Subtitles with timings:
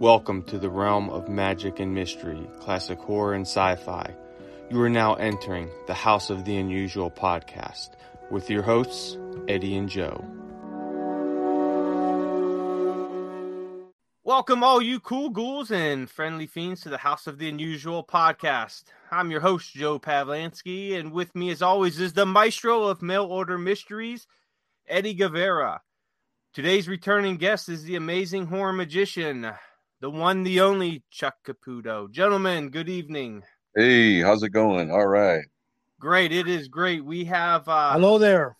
[0.00, 4.14] Welcome to the realm of magic and mystery, classic horror and sci fi.
[4.70, 7.90] You are now entering the House of the Unusual podcast
[8.30, 10.24] with your hosts, Eddie and Joe.
[14.24, 18.84] Welcome, all you cool ghouls and friendly fiends, to the House of the Unusual podcast.
[19.10, 23.26] I'm your host, Joe Pavlansky, and with me, as always, is the maestro of mail
[23.26, 24.26] order mysteries,
[24.88, 25.82] Eddie Guevara.
[26.54, 29.52] Today's returning guest is the amazing horror magician,
[30.00, 32.10] the one, the only Chuck Caputo.
[32.10, 33.42] Gentlemen, good evening.
[33.76, 34.90] Hey, how's it going?
[34.90, 35.44] All right.
[35.98, 36.32] Great.
[36.32, 37.04] It is great.
[37.04, 38.56] We have uh Hello there.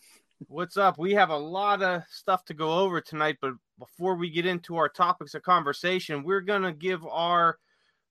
[0.48, 0.98] what's up?
[0.98, 4.76] We have a lot of stuff to go over tonight, but before we get into
[4.76, 7.58] our topics of conversation, we're gonna give our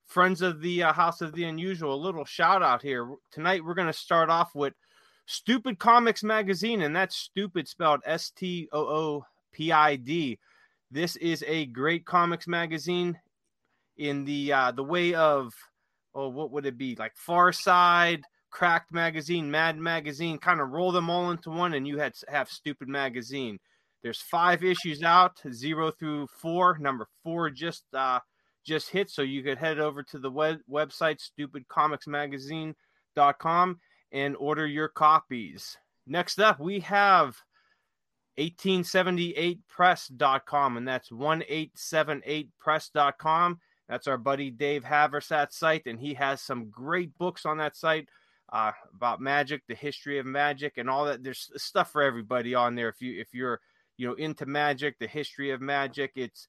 [0.08, 3.08] friends of the uh, House of the Unusual a little shout out here.
[3.32, 4.74] Tonight we're gonna start off with
[5.28, 10.40] Stupid Comics Magazine, and that's stupid spelled S T O O P I D.
[10.92, 13.20] This is a great comics magazine
[13.98, 15.54] in the uh, the way of
[16.16, 20.92] oh, what would it be like Far Side, Cracked Magazine, Mad Magazine, kind of roll
[20.92, 23.60] them all into one, and you had have Stupid Magazine.
[24.02, 26.78] There's five issues out, zero through four.
[26.80, 28.20] Number four just uh,
[28.66, 33.80] just hit, so you could head over to the web- website stupidcomicsmagazine.com
[34.12, 35.78] and order your copies.
[36.08, 37.36] Next up, we have
[38.40, 43.60] 1878press.com, and that's 1878press.com.
[43.88, 48.08] That's our buddy Dave Haversat site, and he has some great books on that site
[48.54, 51.22] uh, about magic, the history of magic, and all that.
[51.24, 52.90] There's stuff for everybody on there.
[52.90, 53.60] If you if you're
[53.98, 56.48] you know into magic, the history of magic, it's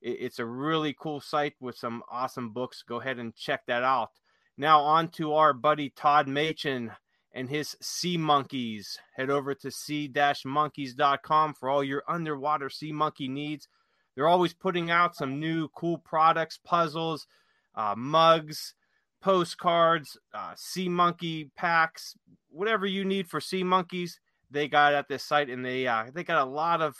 [0.00, 2.82] it's a really cool site with some awesome books.
[2.82, 4.10] Go ahead and check that out.
[4.56, 6.90] Now on to our buddy Todd Machin
[7.32, 8.98] and his Sea Monkeys.
[9.16, 13.68] Head over to sea-monkeys.com for all your underwater sea monkey needs.
[14.14, 17.26] They're always putting out some new cool products, puzzles,
[17.74, 18.74] uh, mugs,
[19.20, 22.16] postcards, uh, sea monkey packs,
[22.48, 24.18] whatever you need for sea monkeys.
[24.50, 26.96] They got at this site, and they uh, they got a lot of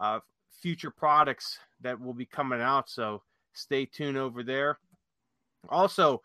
[0.00, 0.20] uh,
[0.62, 2.88] future products that will be coming out.
[2.88, 4.78] So stay tuned over there.
[5.68, 6.22] Also,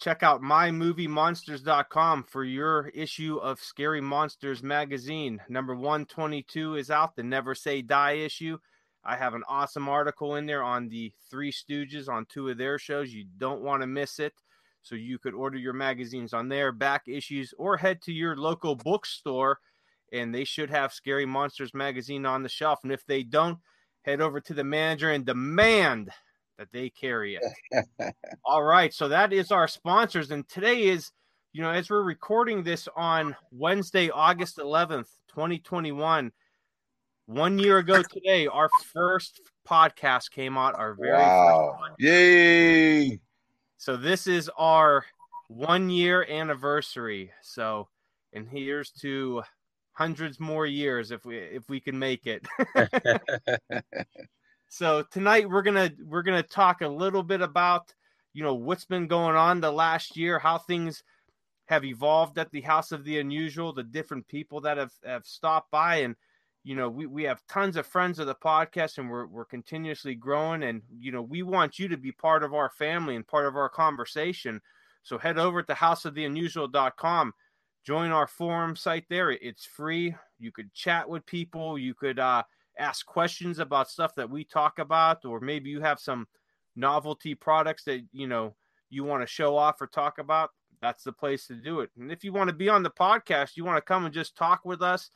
[0.00, 5.40] check out mymoviemonsters.com for your issue of Scary Monsters magazine.
[5.48, 8.58] Number 122 is out, the Never Say Die issue.
[9.04, 12.78] I have an awesome article in there on the Three Stooges on two of their
[12.78, 13.12] shows.
[13.12, 14.32] You don't want to miss it.
[14.82, 18.76] So you could order your magazines on there, back issues, or head to your local
[18.76, 19.58] bookstore
[20.14, 22.80] and they should have Scary Monsters magazine on the shelf.
[22.82, 23.58] And if they don't,
[24.02, 26.10] head over to the manager and demand
[26.58, 28.14] that they carry it.
[28.44, 28.92] All right.
[28.92, 30.30] So that is our sponsors.
[30.30, 31.10] And today is,
[31.52, 36.32] you know, as we're recording this on Wednesday, August 11th, 2021,
[37.26, 41.78] one year ago today, our first podcast came out, our very wow.
[41.80, 41.94] first.
[41.98, 43.18] Yay.
[43.78, 45.04] So this is our
[45.48, 47.32] one year anniversary.
[47.42, 47.88] So,
[48.32, 49.42] and here's to
[49.92, 52.46] hundreds more years if we if we can make it.
[54.74, 57.94] so tonight we're gonna we're gonna talk a little bit about
[58.32, 61.04] you know what's been going on the last year, how things
[61.66, 65.70] have evolved at the House of the Unusual, the different people that have have stopped
[65.70, 66.16] by, and
[66.64, 70.16] you know we we have tons of friends of the podcast, and we're we're continuously
[70.16, 73.46] growing, and you know we want you to be part of our family and part
[73.46, 74.60] of our conversation.
[75.04, 77.32] So head over to houseoftheunusual.com
[77.86, 79.30] join our forum site there.
[79.30, 80.16] It's free.
[80.40, 81.78] You could chat with people.
[81.78, 82.42] You could uh,
[82.78, 86.26] ask questions about stuff that we talk about or maybe you have some
[86.76, 88.54] novelty products that you know
[88.90, 91.90] you want to show off or talk about that's the place to do it.
[91.98, 94.36] And if you want to be on the podcast you want to come and just
[94.36, 95.10] talk with us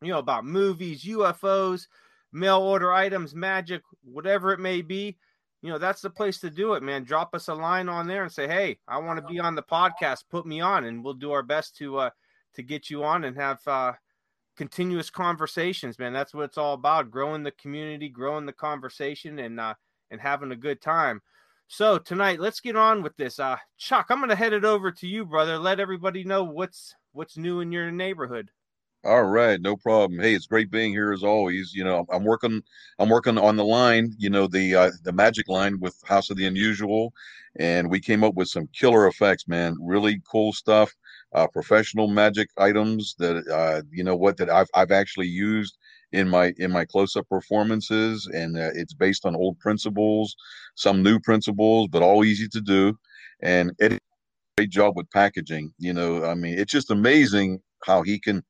[0.00, 1.88] you know about movies ufos
[2.32, 5.16] mail order items magic whatever it may be
[5.62, 7.02] you know that's the place to do it man.
[7.02, 9.62] Drop us a line on there and say hey i want to be on the
[9.62, 10.24] podcast.
[10.30, 12.10] Put me on and we'll do our best to uh
[12.54, 13.92] to get you on and have uh
[14.58, 19.60] continuous conversations man that's what it's all about growing the community growing the conversation and
[19.60, 19.72] uh
[20.10, 21.22] and having a good time
[21.68, 25.06] so tonight let's get on with this uh chuck i'm gonna head it over to
[25.06, 28.50] you brother let everybody know what's what's new in your neighborhood
[29.04, 30.18] All right, no problem.
[30.18, 31.72] Hey, it's great being here as always.
[31.72, 32.60] You know, I'm working
[32.98, 36.36] I'm working on the line, you know, the uh, the magic line with House of
[36.36, 37.12] the Unusual
[37.56, 39.76] and we came up with some killer effects, man.
[39.80, 40.94] Really cool stuff.
[41.34, 45.76] Uh, professional magic items that uh, you know what that I've I've actually used
[46.12, 50.34] in my in my close-up performances and uh, it's based on old principles,
[50.74, 52.96] some new principles, but all easy to do
[53.40, 53.98] and it
[54.58, 55.72] great job with packaging.
[55.78, 58.42] You know, I mean, it's just amazing how he can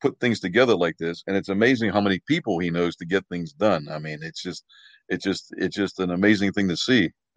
[0.00, 3.26] put things together like this, and it's amazing how many people he knows to get
[3.28, 3.86] things done.
[3.90, 4.64] I mean, it's just,
[5.08, 7.10] it's just, it's just an amazing thing to see.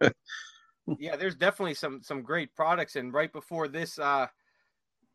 [0.98, 4.26] yeah, there's definitely some some great products, and right before this uh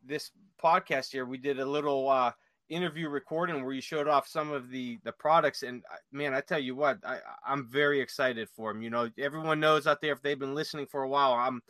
[0.05, 0.31] this
[0.63, 2.31] podcast here, we did a little uh
[2.69, 5.63] interview recording where you showed off some of the the products.
[5.63, 9.09] And uh, man i tell you what i i'm very excited for them you know
[9.17, 11.61] everyone knows out there if they've been listening for a while i'm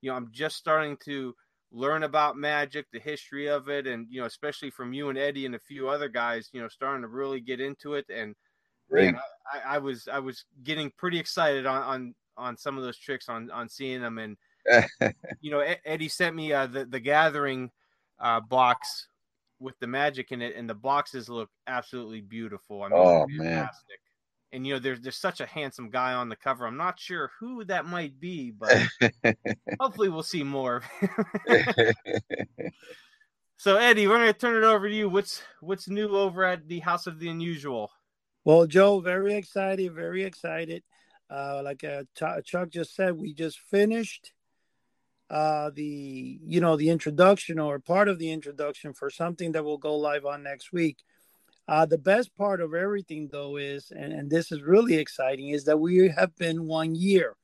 [0.00, 1.34] you know i'm just starting to
[1.72, 5.46] learn about magic the history of it and you know especially from you and eddie
[5.46, 8.06] and a few other guys you know starting to really get into it.
[8.08, 8.34] And
[8.90, 9.18] man,
[9.52, 13.28] I, I, was i was getting pretty excited on on on some of those tricks
[13.28, 14.36] on on seeing them and
[15.40, 17.70] you know eddie sent me uh the the gathering
[18.18, 19.08] uh box
[19.58, 22.82] with the magic in it, and the boxes look absolutely beautiful.
[22.82, 23.44] I mean, oh fantastic.
[23.88, 23.98] man!
[24.52, 26.66] And you know, there's there's such a handsome guy on the cover.
[26.66, 28.76] I'm not sure who that might be, but
[29.80, 30.82] hopefully we'll see more.
[33.56, 35.08] so Eddie, we're gonna turn it over to you.
[35.08, 37.90] What's what's new over at the House of the Unusual?
[38.44, 40.82] Well, Joe, very excited, very excited.
[41.28, 44.30] Uh, like uh, Chuck just said, we just finished
[45.28, 49.78] uh, the you know the introduction or part of the introduction for something that will
[49.78, 50.98] go live on next week.
[51.68, 55.64] Uh, the best part of everything though is, and, and this is really exciting, is
[55.64, 57.36] that we have been one year.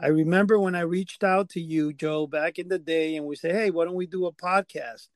[0.00, 3.36] I remember when I reached out to you, Joe, back in the day, and we
[3.36, 5.08] say, "Hey, why don't we do a podcast?"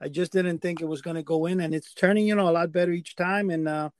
[0.00, 2.48] I just didn't think it was going to go in, and it's turning, you know,
[2.48, 3.48] a lot better each time.
[3.48, 3.90] And uh,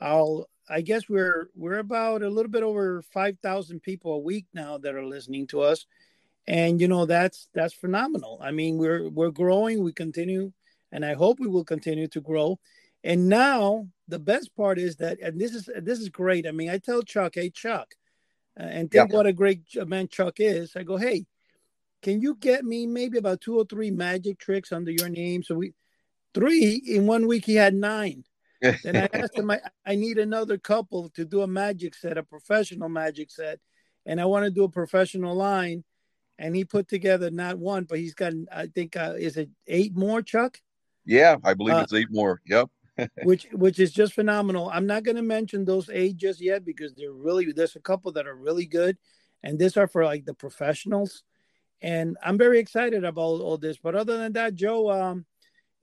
[0.00, 4.46] I'll, I guess we're we're about a little bit over five thousand people a week
[4.52, 5.86] now that are listening to us,
[6.46, 8.38] and you know that's that's phenomenal.
[8.42, 9.82] I mean we're we're growing.
[9.82, 10.52] We continue
[10.92, 12.58] and i hope we will continue to grow.
[13.02, 16.46] And now the best part is that and this is this is great.
[16.46, 17.94] I mean i tell chuck hey chuck
[18.58, 19.16] uh, and think yeah.
[19.16, 20.76] what a great man chuck is.
[20.76, 21.26] I go hey
[22.02, 25.42] can you get me maybe about two or three magic tricks under your name?
[25.42, 25.74] So we
[26.34, 28.24] three in one week he had nine.
[28.84, 32.22] Then i asked him I, I need another couple to do a magic set a
[32.22, 33.58] professional magic set
[34.04, 35.82] and i want to do a professional line
[36.40, 39.94] and he put together not one, but he's got I think uh, is it eight
[39.94, 40.58] more, Chuck?
[41.04, 42.40] Yeah, I believe uh, it's eight more.
[42.46, 42.70] Yep.
[43.24, 44.70] which which is just phenomenal.
[44.72, 48.10] I'm not going to mention those eight just yet because they're really there's a couple
[48.12, 48.96] that are really good,
[49.42, 51.22] and these are for like the professionals,
[51.82, 53.76] and I'm very excited about all this.
[53.76, 55.26] But other than that, Joe, um,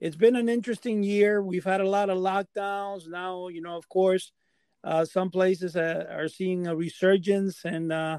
[0.00, 1.40] it's been an interesting year.
[1.40, 3.08] We've had a lot of lockdowns.
[3.08, 4.32] Now, you know, of course,
[4.82, 8.18] uh, some places uh, are seeing a resurgence, and uh,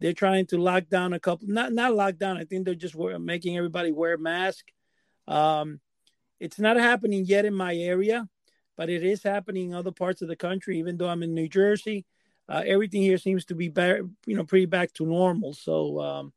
[0.00, 2.36] they're trying to lock down a couple, not not lock down.
[2.36, 4.66] I think they're just making everybody wear a mask.
[5.26, 5.80] Um,
[6.40, 8.28] it's not happening yet in my area,
[8.76, 10.78] but it is happening in other parts of the country.
[10.78, 12.06] Even though I'm in New Jersey,
[12.48, 15.52] uh, everything here seems to be back, you know, pretty back to normal.
[15.52, 16.32] So um,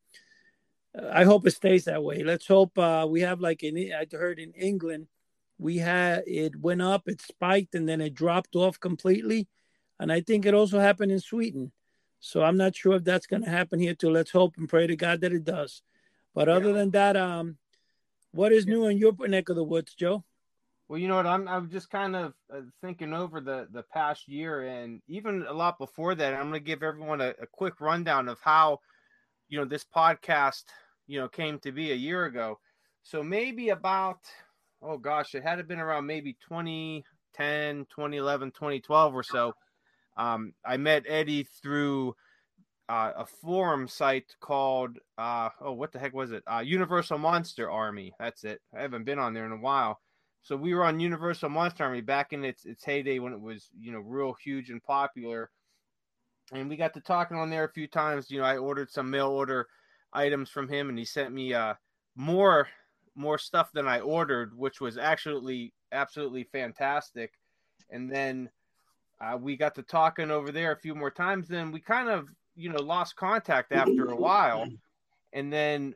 [1.10, 2.22] I hope it stays that way.
[2.22, 5.06] Let's hope uh, we have like in I heard in England,
[5.58, 9.48] we had it went up, it spiked, and then it dropped off completely.
[10.00, 11.70] And I think it also happened in Sweden.
[12.24, 14.08] So I'm not sure if that's going to happen here too.
[14.08, 15.82] Let's hope and pray to God that it does.
[16.36, 16.74] But other yeah.
[16.74, 17.56] than that, um,
[18.30, 20.22] what is new in your neck of the woods, Joe?
[20.88, 21.26] Well, you know what?
[21.26, 25.52] I'm I'm just kind of uh, thinking over the the past year and even a
[25.52, 26.34] lot before that.
[26.34, 28.78] I'm going to give everyone a, a quick rundown of how,
[29.48, 30.62] you know, this podcast,
[31.08, 32.60] you know, came to be a year ago.
[33.02, 34.20] So maybe about,
[34.80, 39.54] oh gosh, it had it been around maybe 2010, 2011, 2012 or so
[40.16, 42.14] um, I met Eddie through
[42.88, 46.42] uh, a forum site called uh, oh what the heck was it?
[46.50, 48.12] Uh, Universal Monster Army.
[48.18, 48.60] That's it.
[48.76, 50.00] I haven't been on there in a while.
[50.42, 53.70] So we were on Universal Monster Army back in its its heyday when it was
[53.78, 55.50] you know real huge and popular,
[56.52, 58.30] and we got to talking on there a few times.
[58.30, 59.68] You know, I ordered some mail order
[60.12, 61.74] items from him, and he sent me uh
[62.16, 62.68] more
[63.14, 67.32] more stuff than I ordered, which was absolutely absolutely fantastic.
[67.90, 68.50] And then
[69.22, 71.48] uh, we got to talking over there a few more times.
[71.48, 74.68] Then we kind of, you know, lost contact after a while.
[75.32, 75.94] And then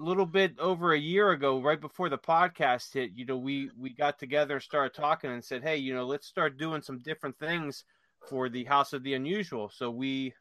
[0.00, 3.70] a little bit over a year ago, right before the podcast hit, you know, we
[3.78, 6.98] we got together and started talking and said, hey, you know, let's start doing some
[6.98, 7.84] different things
[8.28, 9.70] for the House of the Unusual.
[9.72, 10.34] So we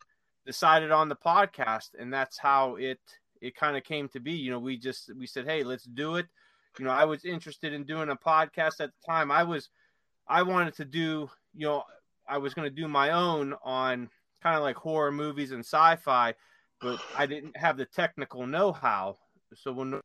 [0.46, 3.00] decided on the podcast, and that's how it
[3.42, 4.32] it kind of came to be.
[4.32, 6.28] You know, we just we said, hey, let's do it.
[6.80, 9.32] You know, I was interested in doing a podcast at the time.
[9.32, 9.70] I was
[10.28, 11.84] I wanted to do, you know,
[12.28, 14.10] I was going to do my own on
[14.42, 16.34] kind of like horror movies and sci-fi,
[16.82, 19.18] but I didn't have the technical know-how.
[19.56, 20.02] So when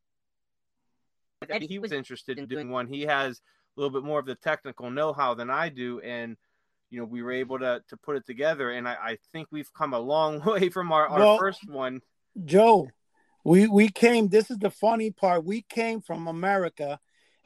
[1.61, 3.41] he was interested in doing one, he has
[3.77, 6.37] a little bit more of the technical know-how than I do, and
[6.91, 8.71] you know we were able to to put it together.
[8.71, 12.00] And I, I think we've come a long way from our, our well, first one.
[12.45, 12.89] Joe,
[13.45, 14.29] we we came.
[14.29, 15.45] This is the funny part.
[15.45, 16.99] We came from America,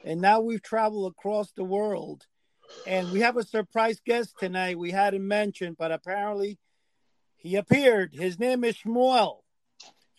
[0.03, 2.25] and now we've traveled across the world.
[2.87, 4.77] And we have a surprise guest tonight.
[4.77, 6.59] We hadn't mentioned, but apparently
[7.37, 8.13] he appeared.
[8.13, 9.37] His name is Shmuel.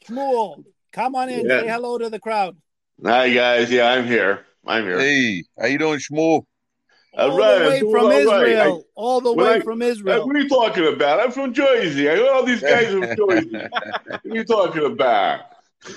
[0.07, 1.49] Shmuel, come on in.
[1.49, 1.61] Yeah.
[1.61, 2.57] Say hello to the crowd.
[3.05, 3.71] Hi guys.
[3.71, 4.47] Yeah, I'm here.
[4.67, 4.99] I'm here.
[4.99, 6.45] Hey, how you doing, Shmuel?
[7.17, 8.85] All, all right, the way from Israel.
[8.87, 10.27] I, all the way I, from Israel.
[10.27, 11.21] What are you talking about?
[11.21, 12.11] I'm from Jersey.
[12.11, 13.51] I know all these guys are from Jersey.
[13.51, 15.41] what are you talking about?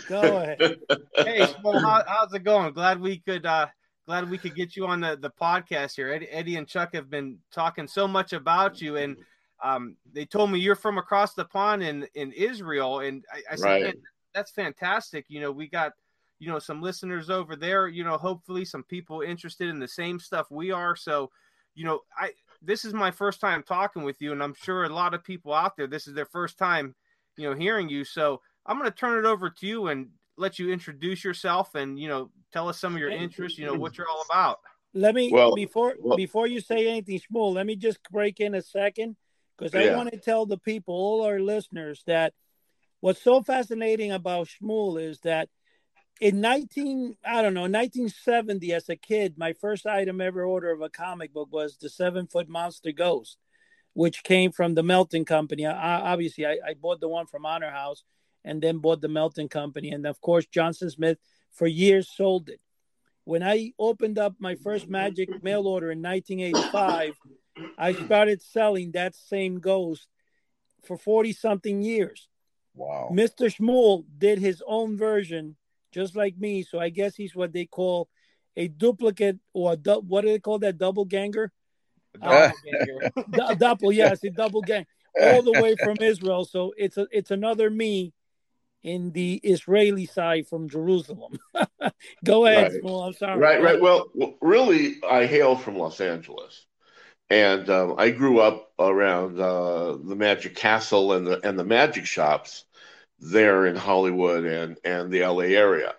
[0.07, 0.59] Go ahead.
[1.15, 2.73] hey, Shmuel, how, how's it going?
[2.73, 3.67] Glad we could uh
[4.09, 6.11] glad we could get you on the, the podcast here.
[6.11, 9.15] Eddie, Eddie and Chuck have been talking so much about you, and
[9.63, 13.55] um, they told me you're from across the pond in in Israel, and I, I
[13.55, 13.95] said right.
[14.33, 15.25] that's fantastic.
[15.27, 15.91] You know, we got
[16.39, 17.87] you know some listeners over there.
[17.87, 20.95] You know, hopefully some people interested in the same stuff we are.
[20.95, 21.29] So,
[21.75, 22.31] you know, I
[22.63, 25.53] this is my first time talking with you, and I'm sure a lot of people
[25.53, 26.95] out there this is their first time,
[27.37, 28.03] you know, hearing you.
[28.03, 30.07] So I'm going to turn it over to you and
[30.39, 33.59] let you introduce yourself and you know tell us some of your interests.
[33.59, 34.59] You know what you're all about.
[34.93, 37.53] Let me well, before well, before you say anything, Shmuel.
[37.53, 39.15] Let me just break in a second
[39.57, 42.33] because I want to tell the people, all our listeners, that
[43.01, 45.49] what's so fascinating about Shmuel is that
[46.19, 50.81] in 19 i don't know 1970 as a kid my first item ever order of
[50.81, 53.37] a comic book was the seven foot monster ghost
[53.93, 57.71] which came from the melton company I, obviously I, I, bought the one from honor
[57.71, 58.03] house
[58.49, 61.17] and then bought the melton company and of course johnson smith
[61.51, 62.59] for years sold it
[63.23, 67.13] when i opened up my first magic mail order in 1985
[67.77, 70.07] i started selling that same ghost
[70.83, 72.27] for 40 something years
[72.75, 75.55] wow mr shmuel did his own version
[75.91, 76.63] just like me.
[76.63, 78.09] So I guess he's what they call
[78.55, 80.77] a duplicate or a du- what do they call that?
[80.77, 81.51] Double ganger?
[83.39, 84.85] Uh, double, yes, a double gang,
[85.21, 86.45] all the way from Israel.
[86.45, 88.13] So it's a it's another me
[88.83, 91.37] in the Israeli side from Jerusalem.
[92.25, 92.81] Go ahead, right.
[92.81, 93.03] Small.
[93.03, 93.39] I'm sorry.
[93.39, 93.81] Right, right.
[93.81, 96.65] Well, well, really, I hail from Los Angeles,
[97.29, 102.05] and um, I grew up around uh, the Magic Castle and the and the magic
[102.05, 102.65] shops
[103.19, 105.93] there in Hollywood and, and the LA area.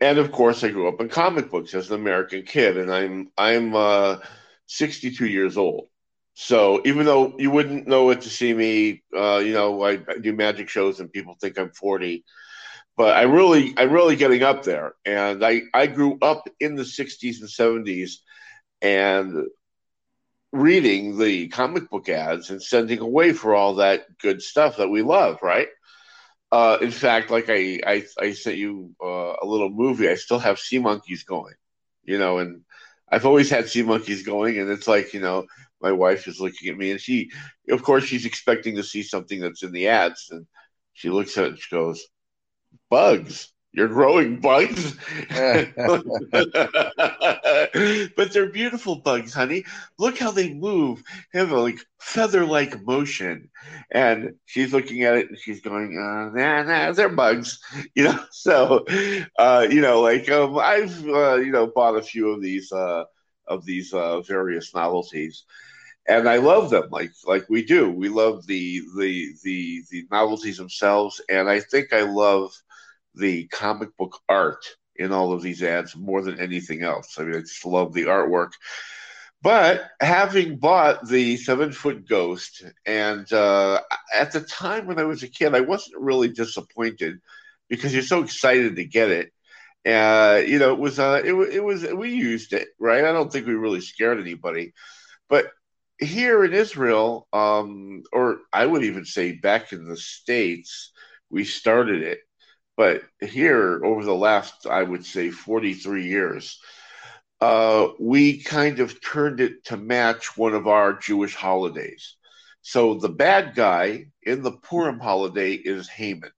[0.00, 3.30] And of course, I grew up in comic books as an American kid, and I'm
[3.36, 4.18] I'm uh,
[4.66, 5.88] 62 years old.
[6.34, 10.18] So even though you wouldn't know it to see me, uh, you know, I, I,
[10.20, 12.24] do magic shows and people think I'm 40,
[12.96, 14.94] but I really I'm really getting up there.
[15.04, 18.12] And I I grew up in the 60s and 70s,
[18.80, 19.46] and
[20.52, 25.02] reading the comic book ads and sending away for all that good stuff that we
[25.02, 25.68] love, right?
[26.50, 30.10] Uh, in fact, like I, I, I sent you uh, a little movie.
[30.10, 31.54] I still have Sea Monkeys going,
[32.04, 32.62] you know, and
[33.10, 35.46] I've always had Sea Monkeys going, and it's like, you know,
[35.82, 37.30] my wife is looking at me, and she,
[37.70, 40.46] of course, she's expecting to see something that's in the ads, and
[40.92, 42.06] she looks at it and she goes,
[42.90, 44.96] "Bugs." You're growing bugs.
[48.16, 49.64] but they're beautiful bugs, honey.
[49.98, 51.02] Look how they move.
[51.32, 53.48] Have a like feather like motion.
[53.90, 57.58] And she's looking at it and she's going, uh, nah, nah, they're bugs.
[57.94, 58.84] You know, so
[59.38, 63.04] uh, you know, like um, I've uh, you know, bought a few of these uh
[63.46, 65.44] of these uh various novelties
[66.08, 67.90] and I love them like like we do.
[67.90, 72.52] We love the the the the novelties themselves, and I think I love
[73.14, 74.64] the comic book art
[74.96, 77.18] in all of these ads more than anything else.
[77.18, 78.52] I mean, I just love the artwork.
[79.42, 83.80] But having bought the seven foot ghost, and uh,
[84.14, 87.18] at the time when I was a kid, I wasn't really disappointed
[87.68, 89.32] because you're so excited to get it.
[89.84, 93.04] Uh, you know, it was uh, it, it was we used it right.
[93.04, 94.74] I don't think we really scared anybody,
[95.28, 95.46] but
[95.98, 100.92] here in Israel, um, or I would even say back in the states,
[101.30, 102.20] we started it
[102.76, 106.58] but here, over the last, I would say, 43 years,
[107.40, 112.16] uh, we kind of turned it to match one of our Jewish holidays.
[112.62, 116.30] So the bad guy in the Purim holiday is Haman,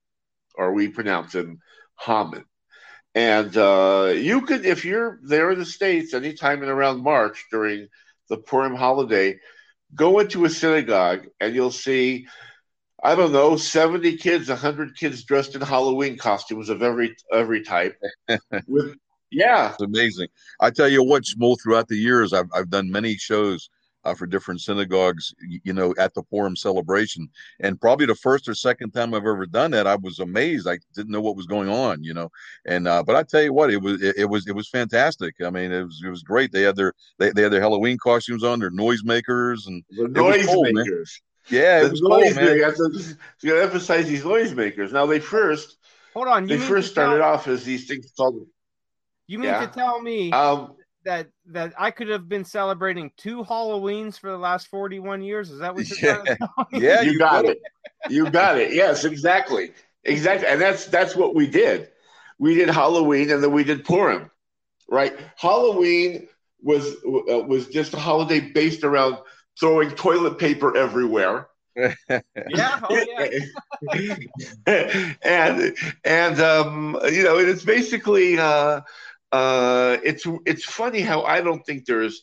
[0.55, 1.59] or we pronounce him
[1.99, 2.45] Haman.
[3.13, 7.87] And uh, you could, if you're there in the States anytime in around March during
[8.29, 9.39] the Purim holiday,
[9.93, 12.27] go into a synagogue and you'll see
[13.03, 18.01] I don't know, 70 kids, 100 kids dressed in Halloween costumes of every every type.
[18.67, 18.95] With,
[19.29, 19.73] yeah.
[19.73, 20.29] It's amazing.
[20.59, 23.69] I tell you what, Shmuel, throughout the years, I've, I've done many shows
[24.05, 25.33] uh, for different synagogues,
[25.63, 27.27] you know, at the Purim celebration.
[27.59, 30.67] And probably the first or second time I've ever done that, I was amazed.
[30.67, 32.29] I didn't know what was going on, you know.
[32.65, 35.35] And uh, but I tell you what, it was it, it, was it was fantastic.
[35.43, 36.51] I mean, it was it was great.
[36.51, 41.09] They had their they, they had their Halloween costumes on, their noisemakers, and the noisemakers.
[41.49, 44.91] Yeah, the noise cool, You have to, you to emphasize these noisemakers.
[44.91, 45.77] Now they first
[46.13, 46.47] hold on.
[46.47, 48.47] they first started tell, off as these things called.
[49.27, 49.65] You mean Yeah.
[49.65, 54.37] to tell me Um, that that I could have been celebrating two Halloweens for the
[54.37, 55.49] last 41 years?
[55.51, 56.15] Is that what you're Yeah.
[56.15, 56.79] trying to tell me?
[56.85, 57.59] Yeah, you, got it.
[58.09, 58.73] You got it.
[58.73, 59.71] Yes, exactly,
[60.03, 60.47] exactly.
[60.47, 61.89] And that's that's what we did.
[62.37, 64.29] We did Halloween, and then we did Purim,
[64.89, 65.13] right?
[65.37, 66.27] Halloween
[66.61, 69.17] was uh, was just a holiday based around
[69.59, 71.47] throwing toilet paper everywhere.
[72.47, 74.25] Yeah, oh yeah.
[75.23, 78.81] and and um, you know, it's basically uh,
[79.35, 82.21] uh, it's it's funny how I don't think there's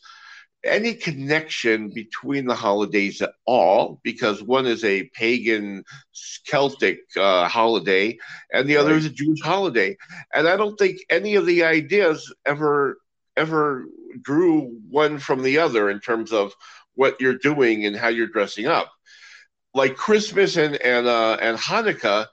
[0.63, 5.83] any connection between the holidays at all because one is a pagan
[6.45, 8.17] Celtic uh, holiday
[8.53, 9.97] and the other is a Jewish holiday,
[10.33, 12.97] and I don't think any of the ideas ever
[13.35, 13.85] ever
[14.21, 16.53] drew one from the other in terms of
[16.95, 18.91] what you're doing and how you're dressing up.
[19.73, 22.27] Like Christmas and and uh, and Hanukkah,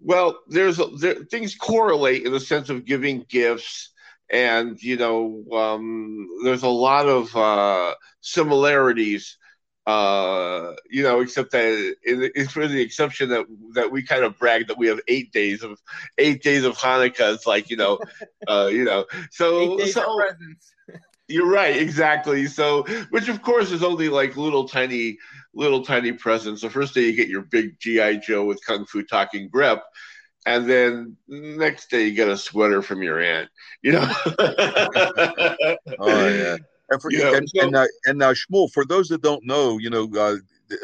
[0.00, 3.90] well, there's a, there, things correlate in the sense of giving gifts,
[4.30, 9.36] and you know, um, there's a lot of uh, similarities.
[9.86, 14.68] Uh, you know, except that in for the exception that that we kind of brag
[14.68, 15.80] that we have eight days of
[16.18, 17.34] eight days of Hanukkah.
[17.34, 17.98] It's like you know,
[18.48, 20.20] uh, you know, so so
[21.30, 22.46] you're right, exactly.
[22.46, 25.18] So, which of course is only like little tiny,
[25.54, 26.62] little tiny presents.
[26.62, 29.80] The first day you get your big GI Joe with Kung Fu talking grip,
[30.46, 33.48] and then next day you get a sweater from your aunt.
[33.82, 34.12] You know.
[35.98, 36.56] Oh yeah.
[36.90, 39.78] And for Yeah, and so- and, uh, and uh, Shmuel, for those that don't know,
[39.78, 40.36] you know, uh,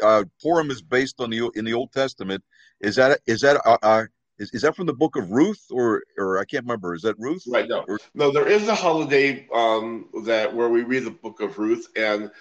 [0.03, 2.43] uh, Purim is based on the in the Old Testament.
[2.81, 4.03] Is that is that uh, uh,
[4.37, 6.93] is, is that from the Book of Ruth or or I can't remember?
[6.93, 7.43] Is that Ruth?
[7.47, 7.67] Right.
[7.67, 7.83] No.
[7.87, 8.31] Or- No.
[8.31, 12.31] There is a holiday um, that where we read the Book of Ruth, and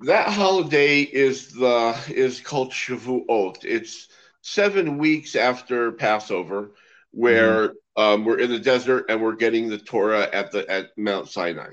[0.00, 3.64] that holiday is the is called Shavuot.
[3.64, 4.08] It's
[4.52, 6.72] seven weeks after Passover,
[7.10, 11.28] where um, we're in the desert and we're getting the Torah at the at Mount
[11.28, 11.72] Sinai.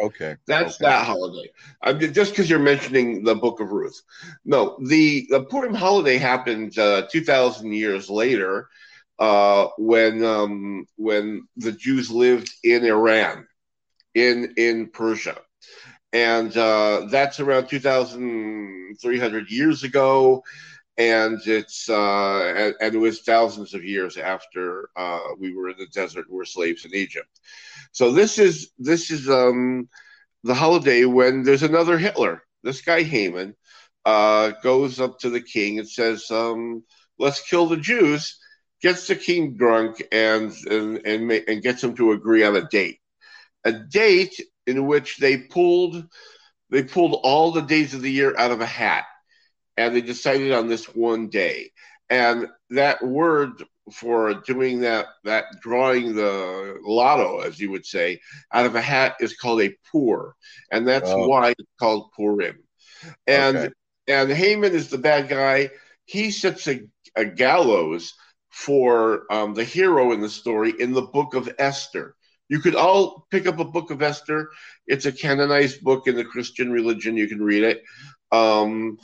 [0.00, 0.36] Okay.
[0.46, 0.86] That's okay.
[0.86, 1.50] that holiday.
[1.82, 4.00] I mean, just because you're mentioning the Book of Ruth.
[4.44, 8.68] No, the the Purim holiday happened uh, two thousand years later,
[9.18, 13.46] uh, when um, when the Jews lived in Iran,
[14.14, 15.36] in in Persia,
[16.12, 20.42] and uh, that's around two thousand three hundred years ago.
[21.00, 25.86] And it's uh, and, it was thousands of years after uh, we were in the
[25.86, 27.40] desert and were slaves in Egypt.
[27.92, 29.88] So this is this is um,
[30.44, 32.42] the holiday when there's another Hitler.
[32.62, 33.56] This guy Haman
[34.04, 36.84] uh, goes up to the king and says, um,
[37.18, 38.38] "Let's kill the Jews."
[38.82, 42.68] Gets the king drunk and and and, ma- and gets him to agree on a
[42.68, 42.98] date,
[43.64, 46.04] a date in which they pulled
[46.70, 49.04] they pulled all the days of the year out of a hat,
[49.76, 51.70] and they decided on this one day.
[52.08, 53.52] And that word
[53.92, 58.20] for doing that that drawing the lotto, as you would say,
[58.52, 60.32] out of a hat is called a pur,
[60.70, 61.26] and that's Oh.
[61.28, 62.58] why it's called Purim.
[63.26, 63.72] And Okay.
[64.08, 65.70] and Haman is the bad guy.
[66.04, 66.82] He sets a,
[67.16, 68.14] a gallows
[68.50, 72.14] for um, the hero in the story in the book of Esther.
[72.48, 74.50] You could all pick up a book of Esther.
[74.88, 77.16] It's a canonized book in the Christian religion.
[77.16, 77.82] You can read it.
[78.32, 78.98] Um,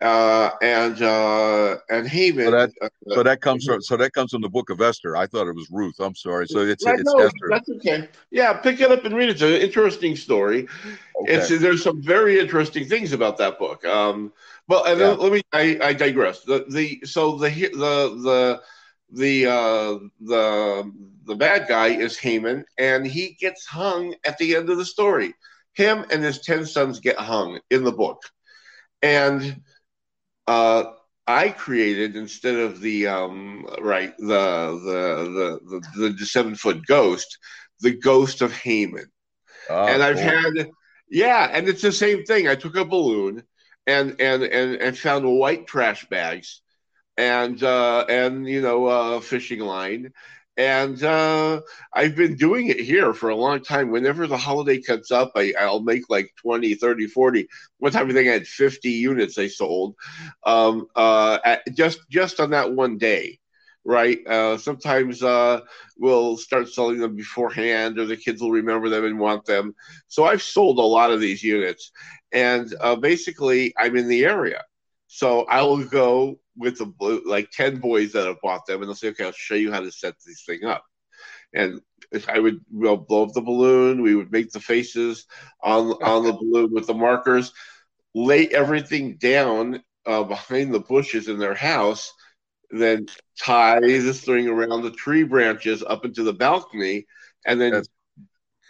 [0.00, 2.46] uh, and uh, and Haman.
[2.46, 5.16] So that- uh, So that comes from so that comes from the Book of Esther.
[5.16, 5.96] I thought it was Ruth.
[6.00, 6.46] I'm sorry.
[6.46, 7.48] So it's Right, it's no, Esther.
[7.50, 8.08] That's okay.
[8.30, 9.32] Yeah, pick it up and read it.
[9.32, 10.68] It's an interesting story.
[11.22, 11.34] Okay.
[11.34, 13.84] It's there's some very interesting things about that book.
[13.84, 14.32] Um,
[14.68, 15.22] but and then Yeah.
[15.24, 16.42] let me I, I digress.
[16.44, 18.60] The the so the the the
[19.12, 20.92] the uh, the
[21.24, 25.34] the bad guy is Haman, and he gets hung at the end of the story.
[25.74, 28.22] Him and his ten sons get hung in the book,
[29.02, 29.60] and
[30.50, 30.84] uh,
[31.26, 34.24] I created instead of the um, right the
[34.88, 37.38] the the the, the seven foot ghost,
[37.80, 39.06] the ghost of Haman
[39.68, 40.32] Ah, and I've cool.
[40.32, 40.70] had
[41.10, 42.48] yeah, and it's the same thing.
[42.48, 43.42] I took a balloon
[43.86, 46.62] and and and, and found white trash bags
[47.16, 50.12] and uh and you know uh fishing line
[50.60, 51.62] and uh
[51.94, 53.90] I've been doing it here for a long time.
[53.90, 57.48] Whenever the holiday comes up, I, I'll make like 20, 30, 40.
[57.78, 59.96] One time I think I had 50 units I sold
[60.46, 63.38] um uh at, just just on that one day.
[63.84, 64.18] Right.
[64.26, 65.60] Uh sometimes uh
[65.98, 69.74] we'll start selling them beforehand or the kids will remember them and want them.
[70.08, 71.90] So I've sold a lot of these units,
[72.32, 74.62] and uh, basically I'm in the area.
[75.08, 78.88] So I will go with the blue, like ten boys that have bought them, and
[78.88, 80.84] they'll say, "Okay, I'll show you how to set this thing up."
[81.54, 81.80] And
[82.28, 85.26] I would well, blow up the balloon, we would make the faces
[85.62, 87.52] on on the balloon with the markers,
[88.14, 92.12] lay everything down uh, behind the bushes in their house,
[92.70, 93.06] then
[93.38, 97.06] tie the string around the tree branches up into the balcony
[97.46, 97.82] and then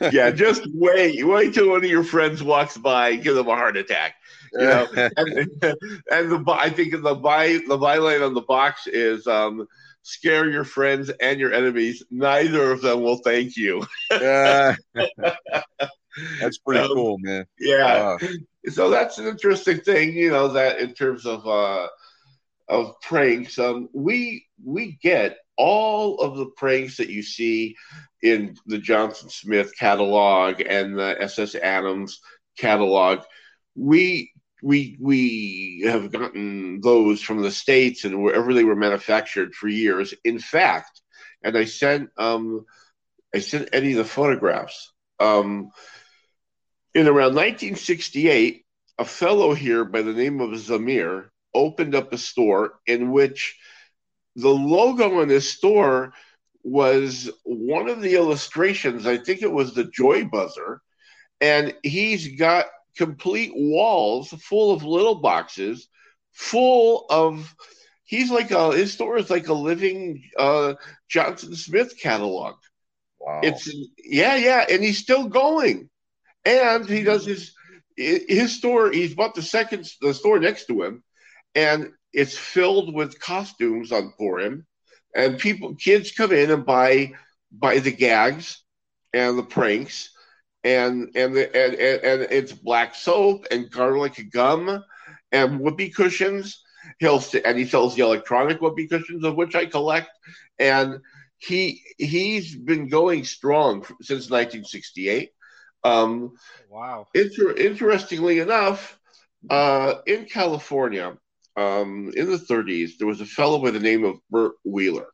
[0.12, 3.76] yeah, just wait, wait till one of your friends walks by, give them a heart
[3.76, 4.14] attack.
[4.52, 4.86] You know,
[5.16, 5.38] and,
[6.10, 9.66] and the I think the by the byline on the box is um,
[10.02, 12.02] scare your friends and your enemies.
[12.10, 13.86] Neither of them will thank you.
[16.40, 17.46] That's pretty um, cool, man.
[17.58, 18.16] Yeah.
[18.20, 18.28] Uh,
[18.68, 21.88] so that's an interesting thing, you know, that in terms of uh
[22.68, 27.76] of pranks, um, we we get all of the pranks that you see
[28.22, 32.20] in the Johnson Smith catalog and the SS Adams
[32.58, 33.20] catalog.
[33.74, 39.68] We we we have gotten those from the states and wherever they were manufactured for
[39.68, 40.14] years.
[40.24, 41.00] In fact,
[41.42, 42.66] and I sent um,
[43.34, 44.92] I sent Eddie the photographs.
[45.18, 45.70] Um,
[46.94, 48.64] in around 1968,
[48.98, 53.58] a fellow here by the name of Zamir opened up a store in which
[54.36, 56.12] the logo on this store
[56.62, 59.06] was one of the illustrations.
[59.06, 60.82] I think it was the Joy Buzzer,
[61.40, 65.88] and he's got complete walls full of little boxes,
[66.32, 67.54] full of.
[68.04, 70.74] He's like a his store is like a living uh,
[71.08, 72.56] Johnson Smith catalog.
[73.20, 73.40] Wow.
[73.42, 73.72] It's
[74.02, 75.88] yeah, yeah, and he's still going,
[76.44, 77.52] and he does his
[77.96, 78.90] his store.
[78.90, 81.04] He's bought the second the store next to him,
[81.54, 84.66] and it's filled with costumes on for him,
[85.14, 87.12] and people kids come in and buy
[87.52, 88.62] buy the gags
[89.12, 90.10] and the pranks
[90.64, 94.84] and and the, and, and, and it's black soap and garlic gum
[95.32, 96.62] and whoopee cushions.
[96.98, 100.10] He'll and he sells the electronic whoopee cushions of which I collect,
[100.58, 101.00] and
[101.38, 105.30] he he's been going strong since 1968.
[105.82, 106.32] Um,
[106.68, 107.06] wow.
[107.14, 108.98] Inter- interestingly enough,
[109.48, 111.16] uh, in California,
[111.56, 115.08] um, in the 30s, there was a fellow by the name of Bert Wheeler.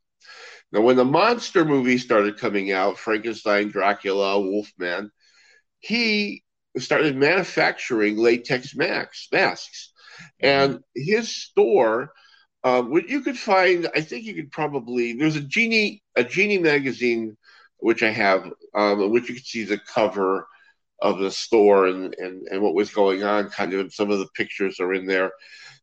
[0.72, 5.12] Now, when the monster movies started coming out, Frankenstein, Dracula, Wolfman,
[5.86, 6.42] he
[6.78, 9.28] started manufacturing latex masks.
[9.32, 9.92] masks.
[10.42, 10.46] Mm-hmm.
[10.46, 12.12] And his store,
[12.64, 16.58] um, what you could find, I think you could probably, there's a Genii, a Genii
[16.58, 17.36] magazine,
[17.78, 20.48] which I have, um, in which you can see the cover
[21.00, 24.28] of the store and, and, and what was going on, kind of, some of the
[24.34, 25.30] pictures are in there.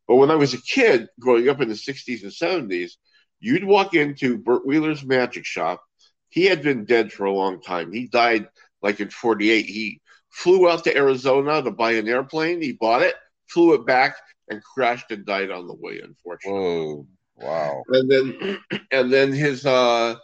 [0.06, 2.32] But when I was a kid growing up in the 60s and
[2.70, 2.92] 70s,
[3.40, 5.82] you'd walk into Bert Wheeler's magic shop.
[6.28, 7.92] He had been dead for a long time.
[7.92, 8.48] He died
[8.84, 9.66] like in 48.
[9.66, 12.62] He flew out to Arizona to buy an airplane.
[12.62, 13.14] He bought it,
[13.48, 14.16] flew it back,
[14.48, 16.60] and crashed and died on the way, unfortunately.
[16.60, 17.06] Whoa.
[17.36, 17.82] Wow.
[17.88, 18.58] And then
[18.92, 20.16] and then his uh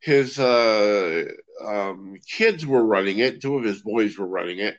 [0.00, 1.24] his uh
[1.62, 4.78] um kids were running it, two of his boys were running it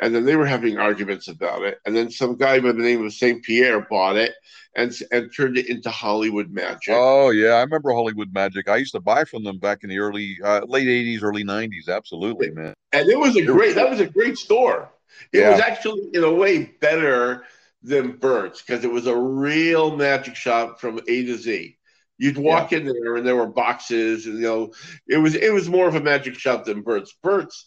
[0.00, 1.78] and then they were having arguments about it.
[1.84, 4.32] And then some guy by the name of Saint Pierre bought it
[4.74, 6.94] and and turned it into Hollywood Magic.
[6.96, 8.68] Oh yeah, I remember Hollywood Magic.
[8.68, 11.88] I used to buy from them back in the early uh, late '80s, early '90s.
[11.88, 12.74] Absolutely, man.
[12.92, 13.74] And it was a great.
[13.74, 14.90] That was a great store.
[15.32, 15.50] It yeah.
[15.50, 17.44] was actually in a way better
[17.82, 21.76] than Bert's because it was a real magic shop from A to Z.
[22.18, 22.78] You'd walk yeah.
[22.78, 24.72] in there and there were boxes, and you know,
[25.08, 27.14] it was it was more of a magic shop than Bert's.
[27.22, 27.66] Bert's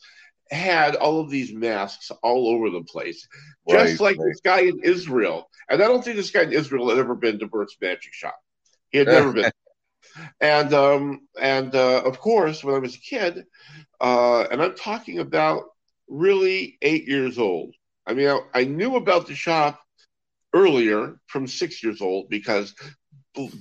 [0.53, 3.27] had all of these masks all over the place,
[3.69, 4.29] right, just like right.
[4.29, 5.49] this guy in Israel.
[5.69, 8.37] And I don't think this guy in Israel had ever been to Bert's Magic Shop.
[8.89, 9.51] He had never been.
[10.39, 13.45] And um, and uh, of course, when I was a kid,
[13.99, 15.63] uh, and I'm talking about
[16.07, 17.73] really eight years old.
[18.05, 19.81] I mean, I, I knew about the shop
[20.53, 22.75] earlier from six years old because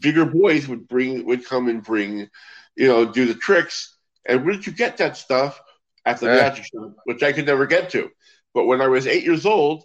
[0.01, 2.29] bigger boys would bring would come and bring,
[2.77, 3.97] you know, do the tricks.
[4.27, 5.61] And where did you get that stuff?
[6.05, 6.37] At the yeah.
[6.37, 8.11] magic shop, which I could never get to.
[8.55, 9.85] But when I was eight years old,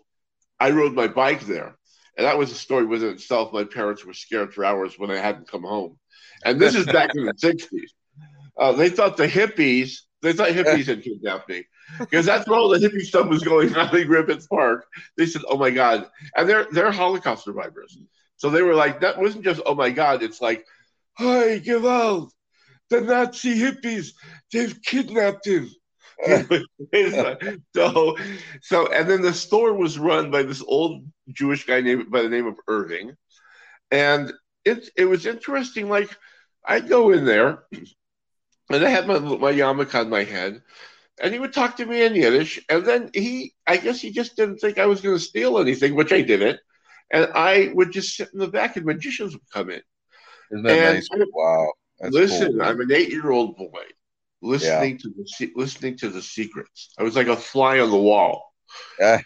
[0.59, 1.77] I rode my bike there.
[2.17, 3.53] And that was a story within itself.
[3.53, 5.99] My parents were scared for hours when I hadn't come home.
[6.43, 7.91] And this is back in the 60s.
[8.57, 11.65] Uh, they thought the hippies, they thought hippies had kidnapped me
[11.99, 14.85] because that's where all the hippie stuff was going on in Griffith Park.
[15.15, 17.97] They said, "Oh my God!" And they're they're Holocaust survivors,
[18.37, 20.65] so they were like, "That wasn't just oh my God." It's like,
[21.17, 22.29] "Hey, give out!
[22.89, 24.13] The Nazi hippies,
[24.51, 25.69] they've kidnapped him."
[27.75, 28.17] so,
[28.61, 32.29] so, and then the store was run by this old Jewish guy named by the
[32.29, 33.15] name of Irving,
[33.91, 34.33] and
[34.65, 35.89] it it was interesting.
[35.89, 36.09] Like
[36.65, 40.61] I'd go in there, and I had my my yarmulke on my head,
[41.21, 44.35] and he would talk to me in Yiddish, and then he, I guess he just
[44.35, 46.59] didn't think I was going to steal anything, which I didn't,
[47.11, 49.81] and I would just sit in the back, and magicians would come in.
[50.51, 51.27] Isn't that and nice?
[51.33, 51.73] Wow.
[51.99, 53.83] That's listen, cool, I'm an eight year old boy
[54.41, 54.97] listening yeah.
[54.97, 56.93] to the listening to the secrets.
[56.97, 58.53] I was like a fly on the wall.
[58.99, 59.21] Yeah.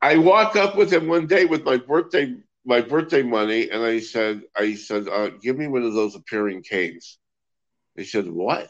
[0.00, 3.98] I walk up with him one day with my birthday my birthday money, and I
[4.00, 7.18] said, I said, uh, give me one of those appearing canes.
[7.96, 8.68] He said, what?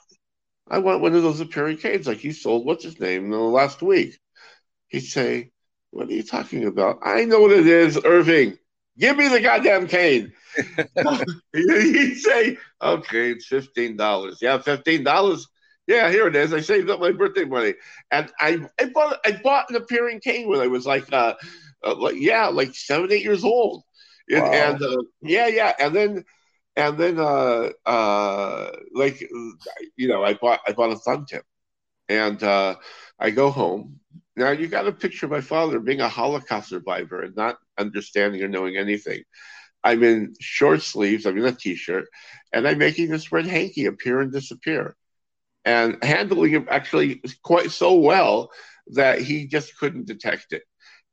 [0.70, 2.64] I want one of those appearing canes like he sold.
[2.64, 4.18] What's his name in the last week?
[4.88, 5.51] He'd say,
[5.90, 7.01] "What are you talking about?
[7.03, 8.59] I know what it is, Irving.
[8.98, 10.33] Give me the goddamn cane."
[11.53, 14.38] He'd say, "Okay, it's fifteen dollars.
[14.40, 15.46] Yeah, fifteen dollars."
[15.88, 16.55] Yeah, here it is.
[16.55, 17.74] I saved up my birthday money,
[18.12, 21.35] and I, I bought I bought an appearing cane when I was like, uh,
[21.85, 23.85] uh like yeah, like seven, eight years old,
[24.31, 24.53] and, Wow.
[24.55, 26.24] and uh, yeah, yeah, and then
[26.77, 29.22] and then uh uh like
[29.96, 31.44] you know, I bought I bought a thumb tip,
[32.09, 32.77] and uh,
[33.20, 34.01] I go home.
[34.37, 38.48] Now you got to picture my father being a Holocaust survivor and not understanding or
[38.48, 39.22] knowing anything.
[39.85, 41.27] I'm in short sleeves.
[41.27, 42.07] I'm in a t-shirt,
[42.53, 44.96] and I'm making this red hanky appear and disappear
[45.68, 47.09] and handling it actually
[47.42, 48.50] quite so well
[48.94, 50.62] that he just couldn't detect it,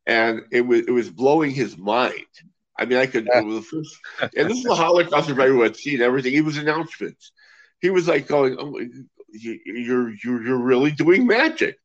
[0.05, 2.33] and it was it was blowing his mind.
[2.79, 3.25] I mean, I could.
[3.45, 3.93] Was the first,
[4.37, 6.33] and this is a Holocaust survivor who had seen everything.
[6.33, 7.31] He was announcements.
[7.81, 8.79] He was like going, oh,
[9.43, 11.75] you- "You're you're you're really doing magic,"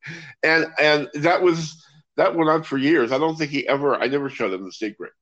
[0.43, 1.59] and and that was
[2.17, 3.11] that went on for years.
[3.13, 3.97] I don't think he ever.
[4.05, 5.13] I never showed him the secret.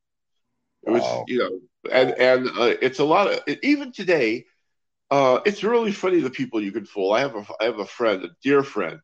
[0.86, 1.24] It was Wow.
[1.28, 1.54] you know,
[1.98, 4.44] and and uh, it's a lot of even today.
[5.10, 7.12] Uh, it's really funny the people you can fool.
[7.12, 9.00] I have a I have a friend, a dear friend,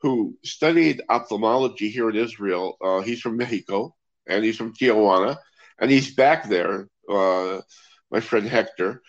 [0.00, 2.76] who studied ophthalmology here in Israel.
[2.82, 3.94] Uh, he's from Mexico
[4.26, 5.36] and he's from Tijuana,
[5.78, 6.88] and he's back there.
[7.08, 7.60] Uh,
[8.10, 9.02] my friend Hector,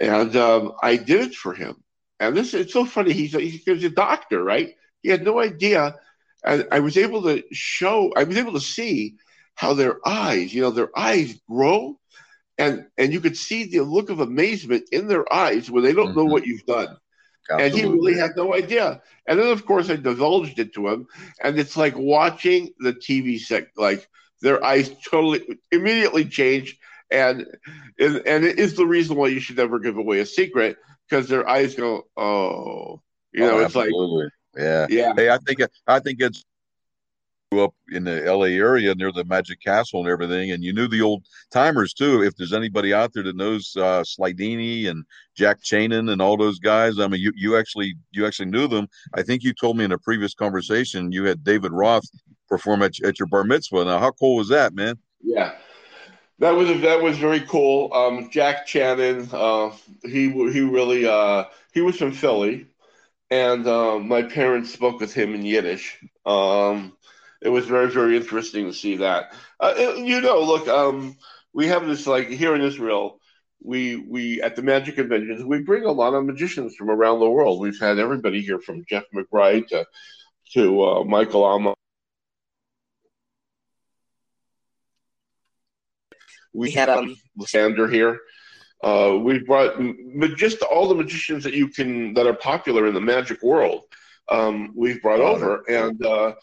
[0.00, 1.76] and um, I did it for him.
[2.20, 3.12] And this it's so funny.
[3.12, 4.74] He's a, he's a doctor, right?
[5.02, 5.96] He had no idea,
[6.44, 8.12] and I was able to show.
[8.16, 9.16] I was able to see
[9.56, 11.98] how their eyes, you know, their eyes grow
[12.58, 16.14] and and you could see the look of amazement in their eyes when they don't
[16.16, 16.26] know Mhm.
[16.26, 16.96] what you've done.
[17.58, 19.00] And he really had no idea.
[19.26, 21.06] And then of course I divulged it to him,
[21.42, 24.06] and it's like watching the TV set like
[24.40, 26.78] their eyes totally immediately change
[27.10, 27.46] and
[27.98, 30.76] and, and it is the reason why you should never give away a secret
[31.08, 33.96] because their eyes go, oh, you know, Oh, it's like,
[34.56, 34.86] yeah.
[34.86, 36.44] yeah, Hey, I think I think it's
[37.60, 41.02] up in the LA area near the Magic Castle and everything, and you knew the
[41.02, 42.22] old timers too.
[42.22, 45.04] If there's anybody out there that knows uh, Slidini and
[45.36, 48.88] Jack Chanin and all those guys, I mean, you you actually you actually knew them.
[49.14, 52.08] I think you told me in a previous conversation you had David Roth
[52.48, 53.84] perform at, at your bar mitzvah.
[53.84, 54.96] Now, how cool was that, man?
[55.22, 55.52] Yeah,
[56.38, 57.92] that was that was very cool.
[57.94, 62.66] Um, Jack Chanin, uh, he he really uh, he was from Philly,
[63.30, 65.98] and uh, my parents spoke with him in Yiddish.
[66.26, 66.96] Um,
[67.42, 69.32] it was very very interesting to see that.
[69.60, 71.16] Uh, it- you know, look, um,
[71.52, 73.20] we have this like here in Israel.
[73.62, 77.30] We we at the Magic Conventions we bring a lot of magicians from around the
[77.30, 77.60] world.
[77.60, 79.86] We've had everybody here from Jeff McBride to
[80.54, 81.74] to uh, Michael Ammar.
[86.52, 88.18] We had um, Lysander here.
[88.82, 89.80] Uh, we brought
[90.36, 93.84] just all the magicians that you can that are popular in the magic world.
[94.28, 96.34] Um, we've brought over, and uh,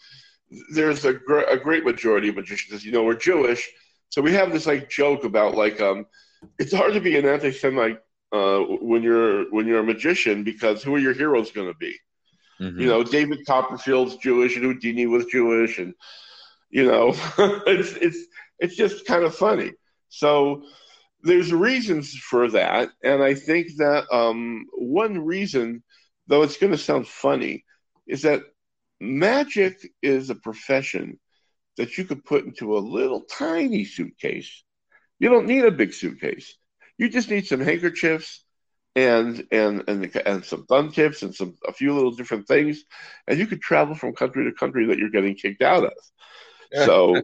[0.72, 2.74] there's a, gr- a great majority of magicians.
[2.74, 3.68] As you know, we're Jewish,
[4.08, 6.06] so we have this like joke about like um,
[6.58, 7.98] it's hard to be an anti-Semite
[8.32, 11.96] uh, when you're when you're a magician because who are your heroes going to be?
[12.60, 12.80] Mhm.
[12.80, 15.94] You know, David Copperfield's Jewish, and Houdini was Jewish, and
[16.70, 17.14] you know,
[17.66, 18.26] it's it's
[18.58, 19.72] it's just kind of funny.
[20.08, 20.64] So
[21.22, 25.82] there's reasons for that, and I think that um, one reason,
[26.26, 27.64] though it's going to sound funny,
[28.06, 28.42] is that
[29.00, 31.18] magic is a profession
[31.76, 34.64] that you could put into a little tiny suitcase.
[35.18, 36.54] You don't need a big suitcase.
[36.98, 38.44] You just need some handkerchiefs
[38.96, 42.84] and and and and some thumb tips and some a few little different things,
[43.26, 45.92] and you could travel from country to country that you're getting kicked out of.
[46.74, 47.22] So,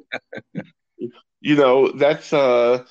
[1.41, 2.85] you know, that's uh,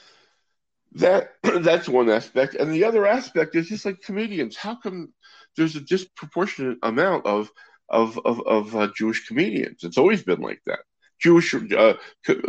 [0.94, 4.56] that that's one aspect, and the other aspect is just like comedians.
[4.56, 5.14] How come
[5.56, 7.50] there's a disproportionate amount of
[7.90, 9.84] of of, of uh, Jewish comedians?
[9.84, 10.80] It's always been like that.
[11.20, 11.94] Jewish uh,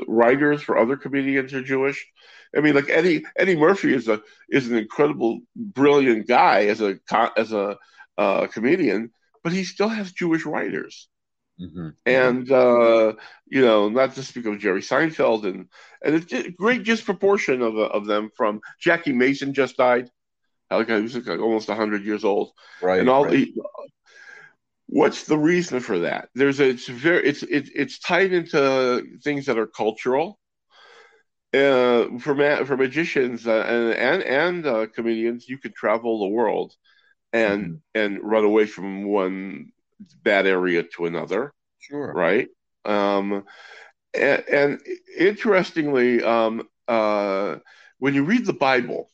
[0.08, 2.06] writers for other comedians are Jewish.
[2.56, 6.98] I mean, like Eddie Eddie Murphy is a is an incredible, brilliant guy as a
[7.36, 7.78] as a
[8.18, 9.12] uh, comedian,
[9.44, 11.08] but he still has Jewish writers
[11.60, 11.94] Mhm.
[12.04, 13.14] and uh,
[13.46, 15.68] you know, not to speak of Jerry Seinfeld, and
[16.02, 18.30] and a great disproportion of of them.
[18.36, 20.10] From Jackie Mason just died,
[20.70, 23.00] like he was like almost hundred years old, right.
[23.00, 23.24] and all.
[23.24, 23.32] right.
[23.54, 23.62] The,
[24.86, 26.28] what's the reason for that?
[26.34, 30.38] There's a, it's very it's it's it's tied into things that are cultural.
[31.54, 36.34] Uh, for ma- for magicians uh, and and and uh, comedians, you can travel the
[36.34, 36.74] world,
[37.32, 39.72] and and run away from one
[40.22, 42.12] bad area to another sure.
[42.12, 42.48] right?
[42.84, 43.44] Um,
[44.14, 44.80] and, and
[45.18, 47.56] interestingly, um, uh,
[47.98, 49.08] when you read the Bible,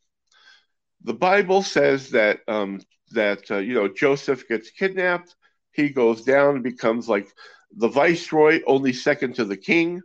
[1.04, 2.80] the Bible says that um,
[3.12, 5.34] that uh, you know Joseph gets kidnapped.
[5.72, 7.28] He goes down and becomes like
[7.76, 10.02] the viceroy, only second to the king,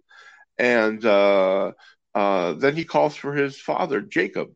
[0.57, 1.71] and uh,
[2.15, 4.49] uh, then he calls for his father Jacob,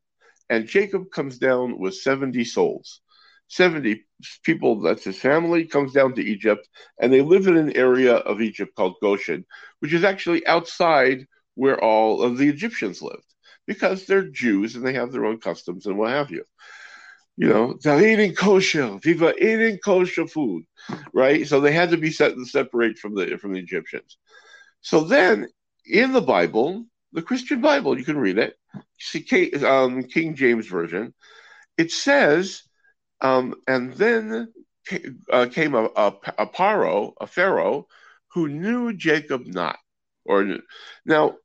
[0.50, 3.02] and Jacob comes down with seventy souls.
[3.48, 4.06] 70
[4.44, 6.66] people, that's his family, comes down to Egypt,
[7.02, 9.46] and they live in an area of Egypt called Goshen,
[9.80, 13.26] which is actually outside where all of the Egyptians lived
[13.68, 16.46] because they're Jews and they have their own customs and what have you.
[17.42, 19.00] You know, they're eating kosher.
[19.00, 20.64] People are eating kosher food,
[21.12, 21.48] right?
[21.48, 24.20] So they had to be set and separate from the from the Egyptians.
[24.82, 25.48] So then,
[25.84, 28.54] in the Bible, the Christian Bible, you can read it.
[29.00, 31.16] See, um, King James version.
[31.80, 32.62] It says,
[33.22, 34.54] um, and then
[35.32, 37.88] uh, came a, a, a paro, a pharaoh,
[38.34, 39.80] who knew Jacob not,
[40.26, 40.60] or
[41.08, 41.38] now,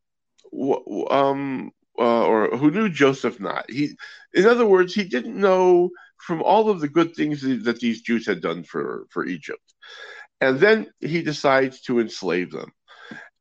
[1.10, 3.70] um, uh, or who knew Joseph not.
[3.70, 3.96] He,
[4.34, 8.26] in other words, he didn't know from all of the good things that these Jews
[8.26, 9.62] had done for, for Egypt.
[10.40, 12.72] And then he decides to enslave them.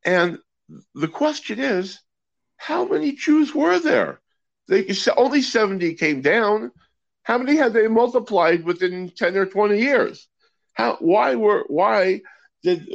[0.06, 0.40] And
[0.94, 2.00] the question is,
[2.58, 4.22] how many Jews were there?
[4.68, 4.88] They
[5.18, 6.72] only 70 came down.
[7.24, 10.28] How many had they multiplied within 10 or 20 years?
[10.74, 12.22] How why were why
[12.64, 12.92] did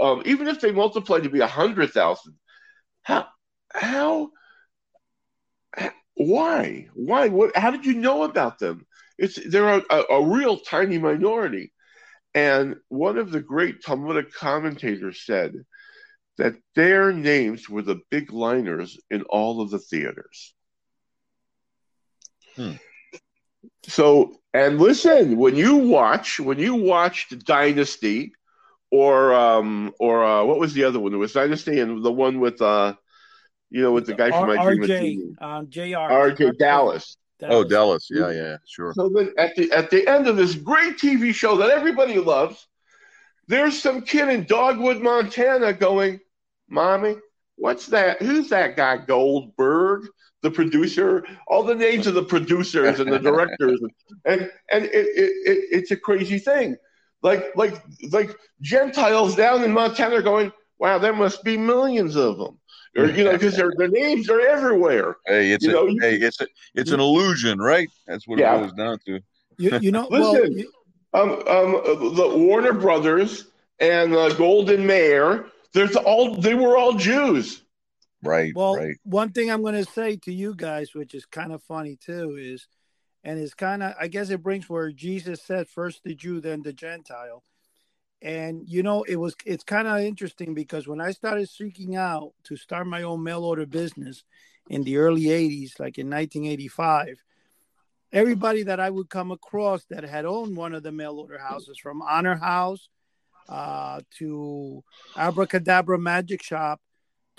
[0.00, 2.34] um, even if they multiplied to be a hundred thousand,
[3.02, 3.26] how
[3.72, 4.30] how
[6.14, 6.88] why?
[6.94, 7.28] Why?
[7.28, 7.56] What?
[7.56, 8.86] How did you know about them?
[9.18, 11.72] It's they're a, a, a real tiny minority.
[12.34, 15.54] And one of the great Talmudic commentators said
[16.38, 20.54] that their names were the big liners in all of the theaters.
[22.56, 22.72] Hmm.
[23.84, 28.32] So, and listen, when you watch, when you watched Dynasty,
[28.90, 31.14] or um, or uh, what was the other one?
[31.14, 32.94] It was Dynasty, and the one with uh,
[33.72, 35.80] you know, with the guy from my RJ, um, JR.
[35.80, 37.16] RJ Dallas.
[37.40, 37.54] Dallas.
[37.54, 38.08] Oh, Dallas.
[38.10, 38.92] Yeah, yeah, sure.
[38.92, 42.68] So then at the at the end of this great TV show that everybody loves,
[43.48, 46.20] there's some kid in Dogwood, Montana going,
[46.68, 47.16] Mommy,
[47.56, 48.20] what's that?
[48.20, 48.98] Who's that guy?
[48.98, 50.06] Goldberg,
[50.42, 53.80] the producer, all the names of the producers and the directors.
[54.26, 56.76] and and it, it, it, it's a crazy thing.
[57.22, 62.36] Like like like Gentiles down in Montana are going, wow, there must be millions of
[62.36, 62.58] them
[62.96, 65.16] or you know, because their their names are everywhere.
[65.26, 67.88] Hey, it's you a, know, hey, it's a, it's an illusion, right?
[68.06, 68.56] That's what Yeah.
[68.56, 69.20] it boils down to.
[69.58, 70.64] You, you know, Listen,
[71.12, 73.46] well, um, um, the Warner Brothers
[73.78, 77.62] and the Goldwyn Mayer, there's all they were all Jews.
[78.24, 78.96] Right, Well, right.
[79.02, 82.36] one thing I'm going to say to you guys, which is kind of funny too,
[82.38, 82.68] is,
[83.24, 86.62] and it's kind of, I guess it brings where Jesus said, first the Jew, then
[86.62, 87.42] the Gentile.
[88.22, 92.32] And, you know, it was, it's kind of interesting because when I started seeking out
[92.44, 94.22] to start my own mail order business
[94.70, 97.18] in the early 80s, like in 1985,
[98.12, 101.78] everybody that I would come across that had owned one of the mail order houses
[101.78, 102.88] from Honor House
[103.48, 104.84] uh, to
[105.16, 106.80] Abracadabra Magic Shop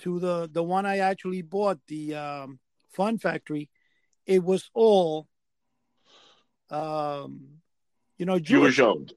[0.00, 2.58] to the the one I actually bought, the um,
[2.90, 3.70] Fun Factory,
[4.26, 5.28] it was all,
[6.70, 7.60] um,
[8.18, 8.76] you know, Jewish.
[8.76, 9.12] Jewish owned.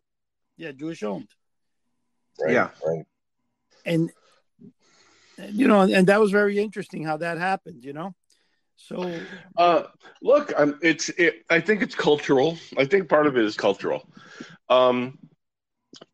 [0.56, 1.28] Yeah, Jewish owned,
[2.42, 2.70] right, yeah.
[2.86, 3.06] right.
[3.86, 4.12] and
[5.38, 7.84] and, you know, and that was very interesting how that happened.
[7.84, 8.16] You know,
[8.76, 9.20] so
[9.58, 9.84] Uh,
[10.22, 12.58] look, I'm, it's it, I think it's cultural.
[12.78, 14.08] I think part of it is cultural.
[14.70, 15.18] Um,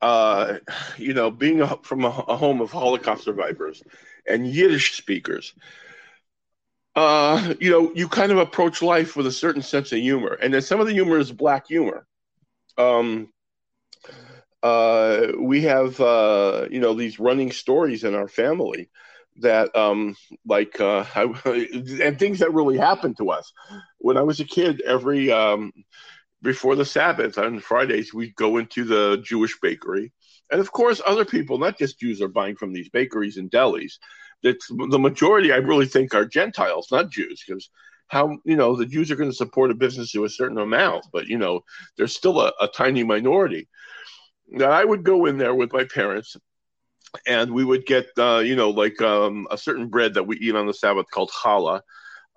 [0.02, 0.60] uh,
[0.98, 3.84] you know, being a, from a, a home of Holocaust survivors
[4.28, 5.54] and Yiddish speakers,
[6.96, 10.54] uh, you know, you kind of approach life with a certain sense of humor, and
[10.54, 12.06] then some of the humor is black humor.
[12.78, 13.33] Um,
[14.64, 18.90] uh, we have uh, you know these running stories in our family
[19.38, 21.24] that um like uh I,
[22.02, 23.52] and things that really happened to us.
[24.00, 25.72] When i was a kid every um
[26.42, 30.12] before the sabbath on fridays we'd go into the jewish bakery.
[30.52, 33.94] And of course other people not just jews are buying from these bakeries and delis.
[34.44, 37.70] That's the majority i really think are gentiles not jews because
[38.08, 41.06] how you know the jews are going to support a business to a certain amount
[41.14, 41.62] but you know
[41.98, 43.68] there's still a, a tiny minority
[44.48, 46.36] now i would go in there with my parents
[47.28, 50.56] and we would get uh, you know like um, a certain bread that we eat
[50.56, 51.82] on the Sabbath called challah,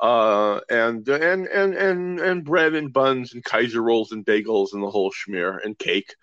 [0.00, 4.82] uh, and and and and and bread and buns and Kaiser rolls and bagels and
[4.82, 6.14] the whole schmear and cake.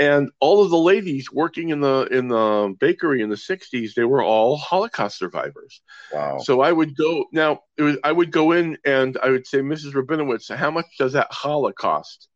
[0.00, 4.04] And all of the ladies working in the in the bakery in the '60s, they
[4.04, 5.80] were all Holocaust survivors.
[6.12, 6.38] Wow.
[6.38, 7.62] So I would go now.
[7.76, 9.94] It was, I would go in and I would say, Mrs.
[9.94, 12.28] Rabinowitz, how much does that challah cost?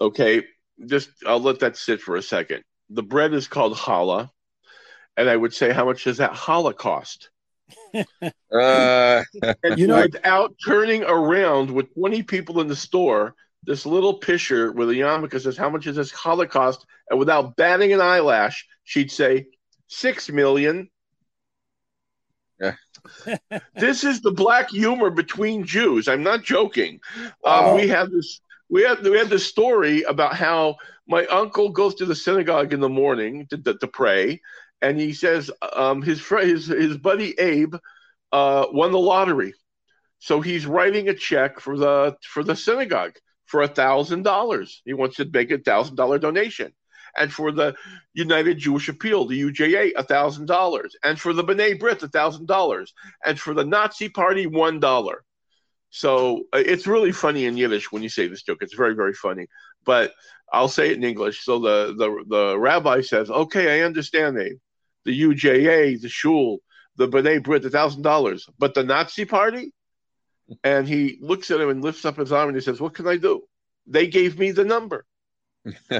[0.00, 0.42] Okay,
[0.86, 2.62] just I'll let that sit for a second.
[2.90, 4.30] The bread is called challah,
[5.16, 7.30] and I would say, how much does that challah cost?
[8.52, 9.22] Uh,
[9.62, 14.72] And You know- without turning around with 20 people in the store, this little picture
[14.72, 19.10] with a yarmulke says, "How much is this Holocaust?" And without batting an eyelash, she'd
[19.10, 19.46] say,
[19.86, 20.90] six million.
[22.60, 22.74] Yeah.
[23.74, 26.08] this is the black humor between Jews.
[26.08, 27.00] I'm not joking.
[27.44, 28.40] Um, we have this.
[28.72, 32.80] We had we had this story about how my uncle goes to the synagogue in
[32.80, 34.40] the morning to, to, to pray,
[34.80, 37.74] and he says um, his friend, his his buddy Abe,
[38.32, 39.52] uh, won the lottery,
[40.20, 43.12] so he's writing a check for the for the synagogue
[43.44, 44.80] for a thousand dollars.
[44.86, 46.72] He wants to make a thousand dollar donation
[47.18, 47.74] and for the
[48.14, 52.94] United Jewish Appeal, the UJA, a thousand dollars, and for the B'nai Brit, thousand dollars,
[53.26, 55.24] and for the Nazi Party, one dollar.
[55.94, 58.62] So uh, it's really funny in Yiddish when you say this joke.
[58.62, 59.46] It's very, very funny.
[59.84, 60.14] But
[60.50, 61.44] I'll say it in English.
[61.44, 64.56] So the the, the rabbi says, "Okay, I understand, Abe.
[65.04, 66.60] The UJA, the shul,
[66.96, 69.74] the B'nai Brit, the thousand dollars, but the Nazi Party."
[70.64, 73.06] And he looks at him and lifts up his arm and he says, "What can
[73.06, 73.42] I do?
[73.86, 75.04] They gave me the number."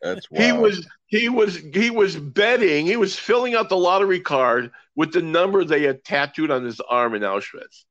[0.00, 0.44] That's wild.
[0.44, 5.12] he was he was he was betting he was filling out the lottery card with
[5.12, 7.84] the number they had tattooed on his arm in Auschwitz.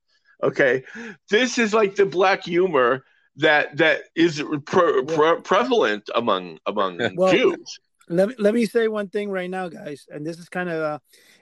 [0.44, 0.84] Okay,
[1.30, 3.04] this is like the black humor
[3.38, 7.80] that that is pre- pre- prevalent among among Well, Jews.
[8.10, 10.82] let me let me say one thing right now, guys, and this is kind of
[10.82, 11.00] uh,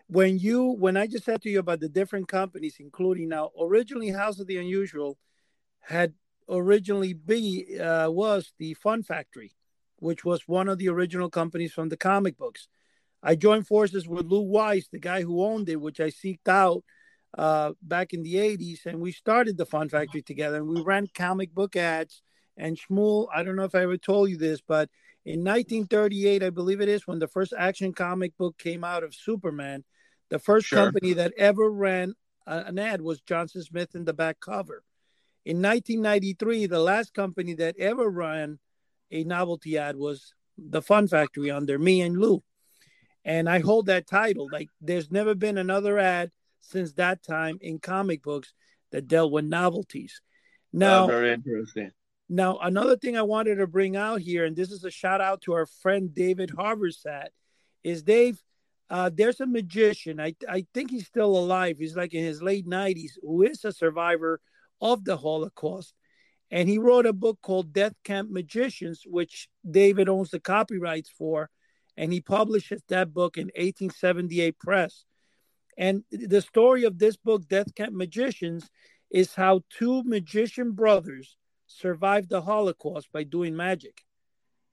[0.08, 4.10] when you when I just said to you about the different companies, including now originally
[4.10, 5.18] House of the Unusual
[5.82, 6.14] had
[6.50, 9.56] originally be uh, was the Fun Factory,
[9.98, 12.68] which was one of the original companies from the comic books.
[13.22, 16.84] I joined forces with Lou Weiss, the guy who owned it, which I seeked out
[17.38, 20.58] uh, back in the 80s, and we started the Fun Factory together.
[20.58, 22.22] And we ran comic book ads.
[22.58, 24.90] And Shmuel, I don't know if I ever told you this, but
[25.26, 29.16] in 1938, I believe it is, when the first action comic book came out of
[29.16, 29.84] Superman,
[30.30, 30.86] the first Sure.
[30.86, 32.16] company that ever ran
[32.48, 34.84] a- an ad was Johnson Smith in the back cover.
[35.46, 38.60] In 1993, the last company that ever ran
[39.12, 42.44] a novelty ad was the Fun Factory under me and Lou.
[43.24, 44.50] And I hold that title.
[44.52, 48.54] Like, there's never been another ad since that time in comic books
[48.92, 50.22] that dealt with novelties.
[50.74, 51.92] Now, Uh, very interesting.
[52.28, 55.42] now, another thing I wanted to bring out here, and this is a shout out
[55.42, 57.30] to our friend David Haversat,
[57.84, 58.42] is Dave.
[58.90, 60.20] Uh, there's a magician.
[60.20, 61.78] I I think he's still alive.
[61.80, 64.42] He's like in his late 90s, who is a survivor
[64.82, 65.94] of the Holocaust,
[66.52, 71.50] and he wrote a book called Death Camp Magicians, which David owns the copyrights for,
[71.98, 75.06] and he publishes that book in 1878 press.
[75.80, 78.70] And the story of this book, Death Camp Magicians,
[79.10, 84.04] is how two magician brothers survived the Holocaust by doing magic.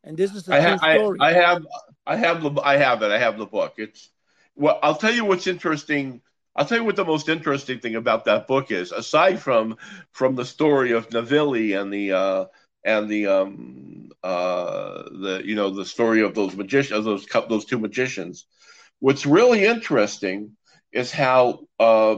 [0.02, 1.18] And this is a I, ha- I, story.
[1.20, 1.66] I have
[2.06, 3.12] I have the I have it.
[3.12, 3.74] I have the book.
[3.78, 4.10] It's
[4.56, 4.80] well.
[4.82, 6.22] I'll tell you what's interesting.
[6.56, 8.90] I'll tell you what the most interesting thing about that book is.
[8.90, 9.76] Aside from
[10.12, 12.44] from the story of Navili and the uh,
[12.84, 17.78] and the um uh the you know the story of those magicians those those two
[17.78, 18.46] magicians.
[18.98, 20.56] What's really interesting
[20.96, 22.16] is how uh,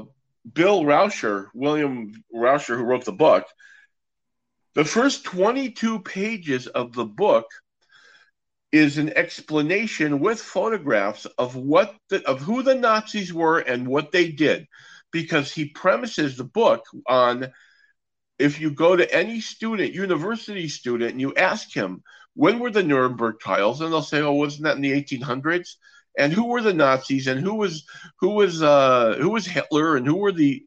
[0.50, 3.46] Bill Rauscher, William Rauscher, who wrote the book,
[4.74, 7.46] the first 22 pages of the book
[8.70, 14.12] is an explanation with photographs of what the, of who the Nazis were and what
[14.12, 14.68] they did,
[15.10, 17.50] because he premises the book on
[18.38, 22.04] if you go to any student, university student, and you ask him
[22.34, 25.76] when were the Nuremberg trials, and they'll say, "Oh, wasn't that in the 1800s?"
[26.18, 27.84] And who were the Nazis, and who was
[28.18, 30.64] who was uh, who was Hitler, and who were the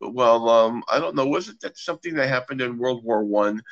[0.00, 1.26] well, um, I don't know.
[1.26, 3.62] Wasn't that something that happened in World War One?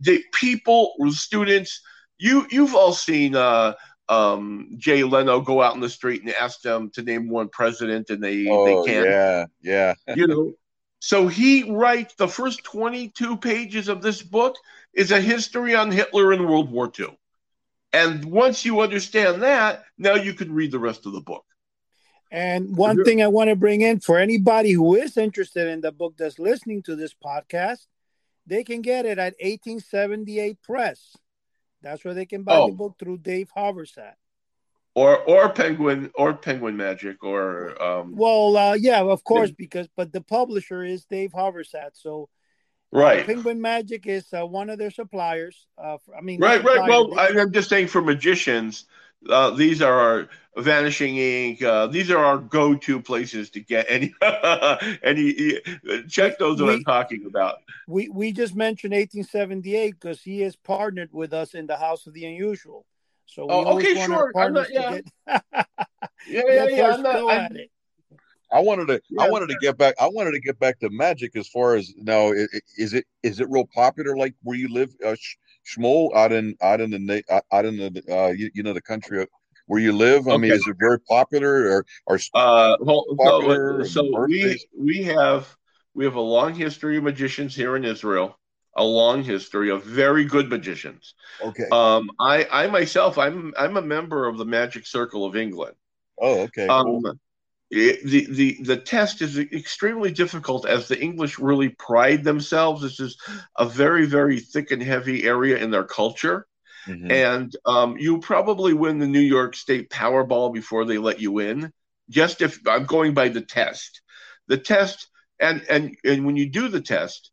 [0.00, 1.80] The people, students,
[2.18, 3.74] you you've all seen uh,
[4.08, 8.10] um, Jay Leno go out in the street and ask them to name one president,
[8.10, 9.08] and they Oh they can't.
[9.08, 9.94] yeah, yeah.
[10.16, 10.52] You know.
[11.00, 14.56] So he writes the first 22 pages of this book
[14.92, 17.16] is a history on Hitler and World War II.
[17.92, 21.44] And once you understand that, now you can read the rest of the book.
[22.30, 25.80] And one You're- thing I want to bring in for anybody who is interested in
[25.80, 27.86] the book that's listening to this podcast,
[28.46, 31.16] they can get it at 1878 Press.
[31.80, 32.66] That's where they can buy Oh.
[32.68, 34.14] the book through Dave Haversat.
[34.94, 40.12] Or or Penguin or Penguin Magic or um, Well, uh, yeah, of course, because but
[40.12, 41.90] the publisher is Dave Haversat.
[41.92, 42.28] So
[42.92, 43.26] right.
[43.26, 45.66] Penguin Magic is uh, one of their suppliers.
[45.76, 46.88] Uh, for- I mean, Right, right.
[46.88, 48.86] Well, I'm just saying for magicians,
[49.28, 51.62] uh, these are our Vanishing Inc.
[51.62, 54.12] Uh, these are our go-to places to get any
[55.02, 55.60] any.
[56.08, 57.58] Check those what I'm talking about.
[57.86, 62.14] we we just mentioned 1878 because he is partnered with us in the House of
[62.14, 62.86] the Unusual.
[63.26, 64.32] So we Oh, okay, sure.
[64.36, 65.04] I'm not- Yeah, get,
[66.26, 66.90] yeah, yeah, yeah.
[66.94, 67.56] I'm not, I'm.
[68.52, 69.00] I wanted to.
[69.10, 69.24] Yeah.
[69.24, 69.94] I wanted to get back.
[70.00, 71.36] I wanted to get back to magic.
[71.36, 72.32] As far as now,
[72.76, 74.16] is it is it real popular?
[74.16, 75.36] Like where you live, uh, Sh-
[75.66, 78.80] Shmuel, out in out in the out- out in the uh, you, you know the
[78.80, 79.26] country
[79.66, 80.28] where you live.
[80.28, 85.02] I mean, is it very popular or or Uh, well, Popular so, so we we
[85.04, 85.54] have
[85.94, 88.38] we have a long history of magicians here in Israel.
[88.76, 91.14] A long history of very good magicians.
[91.42, 91.66] okay?
[91.72, 95.74] Um, I I myself I'm I'm a member of the Magic Circle of England.
[96.20, 96.68] oh, okay.
[96.68, 97.18] Um, cool.
[97.70, 102.82] It- the the the test is extremely difficult as the English really pride themselves.
[102.82, 103.16] This is
[103.58, 106.46] a very very thick and heavy area in their culture,
[106.86, 107.10] Mhm.
[107.10, 111.72] and um, you probably win the New York State Powerball before they let you in.
[112.10, 114.00] Just if I'm going by the test,
[114.46, 115.08] the test,
[115.38, 117.30] and and and when you do the test,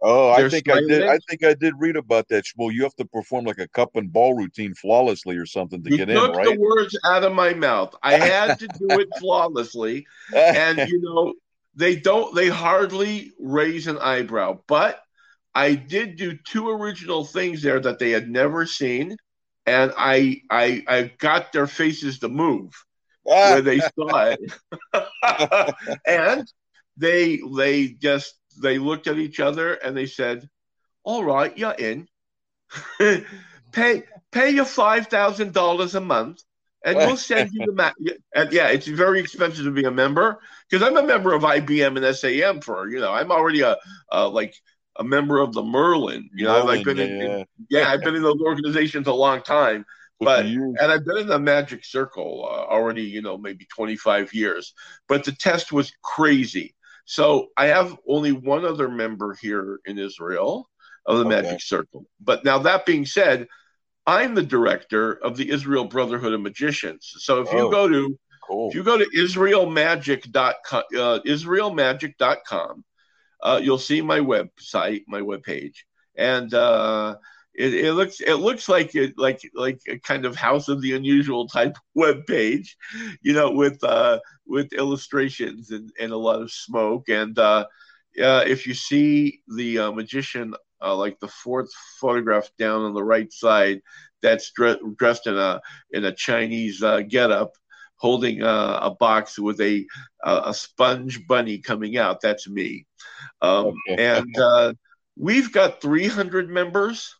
[0.00, 1.02] Oh, I think I did.
[1.02, 2.44] I think I did read about that.
[2.56, 5.90] Well, you have to perform like a cup and ball routine flawlessly or something to
[5.90, 7.94] you get in, took the words out of my mouth.
[8.02, 10.06] I had to do it flawlessly.
[10.34, 11.34] and you know
[11.78, 15.00] they don't they hardly raise an eyebrow but
[15.54, 19.16] i did do two original things there that they had never seen
[19.64, 22.74] and i i i got their faces to move
[23.26, 23.52] ah.
[23.52, 24.52] where they saw it
[26.06, 26.52] and
[26.96, 30.48] they they just they looked at each other and they said
[31.04, 32.08] all right you're in
[33.72, 34.02] pay
[34.32, 36.42] pay your five thousand dollars a month
[36.84, 37.92] and we'll send you the ma-
[38.34, 40.38] and yeah it's very expensive to be a member
[40.68, 43.76] because i'm a member of ibm and sam for you know i'm already a
[44.12, 44.54] uh, like
[44.96, 48.22] a member of the merlin you know i've been yeah, in- yeah i've been in
[48.22, 49.84] those organizations a long time
[50.20, 50.46] but-
[50.80, 54.74] and I've been in the magic circle uh, already, you know, maybe 25 years.
[55.06, 56.74] But the test was crazy.
[57.08, 60.68] So I have only one other member here in Israel
[61.06, 61.40] of the Okay.
[61.42, 62.04] magic circle.
[62.20, 63.48] But now that being said,
[64.06, 67.14] I'm the director of the Israel Brotherhood of Magicians.
[67.20, 67.70] So if you Oh.
[67.70, 68.68] go to cool.
[68.68, 72.84] if you go to israelmagic.com, uh, israelmagic.com,
[73.42, 75.76] uh, you'll see my website, my webpage,
[76.14, 77.16] and uh,
[77.58, 80.94] it, it looks it looks like it like like a kind of House of the
[80.94, 82.76] Unusual type web page,
[83.20, 87.08] you know, with uh, with illustrations and, and a lot of smoke.
[87.08, 87.66] And uh,
[88.22, 93.04] uh, if you see the uh, magician, uh, like the fourth photograph down on the
[93.04, 93.80] right side,
[94.22, 97.52] that's dre- dressed in a in a Chinese uh, getup
[97.96, 99.84] holding a, a box with a,
[100.24, 102.20] a a sponge bunny coming out.
[102.20, 102.86] That's me,
[103.42, 103.96] um, Okay.
[103.98, 104.74] and uh,
[105.16, 107.14] we've got 300 members.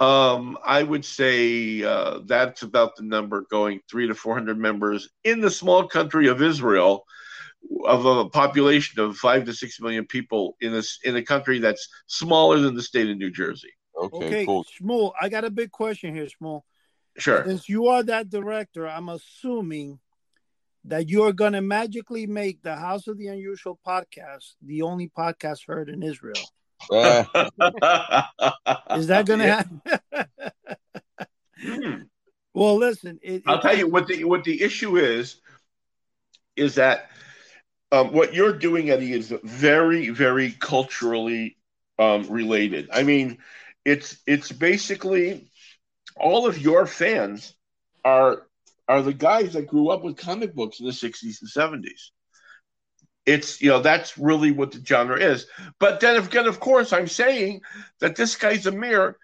[0.00, 5.40] Um, I would say uh, that's about the number, going three to 400 members in
[5.40, 7.04] the small country of Israel,
[7.84, 11.88] of a population of five to six million people in this in a country that's
[12.06, 13.72] smaller than the state of New Jersey.
[13.96, 14.64] Okay, Okay, cool.
[14.64, 16.62] Shmuel, I got a big question here, Shmuel.
[17.16, 17.44] Sure.
[17.46, 20.00] Since you are that director, I'm assuming
[20.84, 25.66] that you're going to magically make the House of the Unusual podcast the only podcast
[25.66, 26.34] heard in Israel.
[26.90, 27.24] Uh,
[28.96, 29.62] Is that going to Yeah.
[29.64, 29.82] happen?
[31.62, 32.02] Hmm.
[32.52, 35.36] well, listen, it, I'll it- tell you what the what the issue is
[36.56, 37.10] is that
[37.92, 41.56] um, what you're doing, Eddie, is very very culturally
[41.98, 42.88] um, related.
[42.92, 43.38] I mean,
[43.84, 45.50] it's it's basically
[46.16, 47.54] all of your fans
[48.04, 48.46] are
[48.88, 51.50] are the guys that grew up with comic books in the 60s and
[51.84, 52.10] 70s.
[53.26, 55.46] It's you know that's really what the genre is.
[55.78, 57.62] But then again, of course, I'm saying
[58.00, 59.16] that this guy's Amir,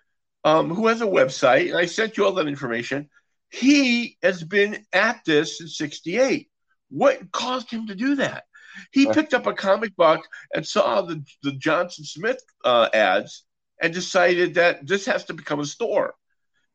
[0.45, 3.11] um, who has a website, and I sent you all that information.
[3.51, 6.51] He has been at this since 68
[6.91, 8.45] what caused him to do that?
[8.93, 13.45] He picked up a comic book and saw the, the johnson smith uh, ads
[13.81, 16.15] and decided that this has to become a store.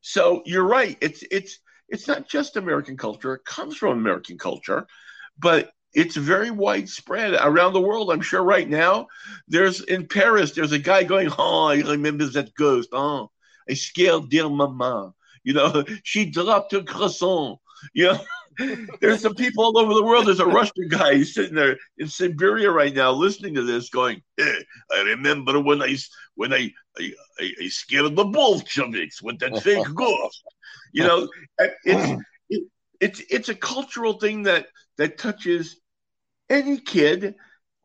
[0.02, 0.98] So you're right.
[1.02, 3.36] It's it's it's not just american culture.
[3.36, 4.88] It comes from american culture.
[5.38, 9.08] But it's very widespread around the world i'm sure right now
[9.48, 13.32] there's in paris there's a guy going oh i remember that ghost oh
[13.70, 15.14] i scared dear mama
[15.46, 17.60] you know, she dropped her croissant.
[17.94, 18.20] You know,
[19.00, 20.26] there's some people all over the world.
[20.26, 24.22] There's a Russian guy who's sitting there in Siberia right now, listening to this, going,
[24.40, 24.60] eh,
[24.92, 25.96] "I remember when I
[26.34, 30.44] when I I, I, I scared the Bolsheviks with that fake ghost."
[30.94, 31.30] You know,
[31.84, 32.64] it's it,
[33.00, 34.68] it's it's a cultural thing that
[34.98, 35.80] that touches
[36.50, 37.36] any kid,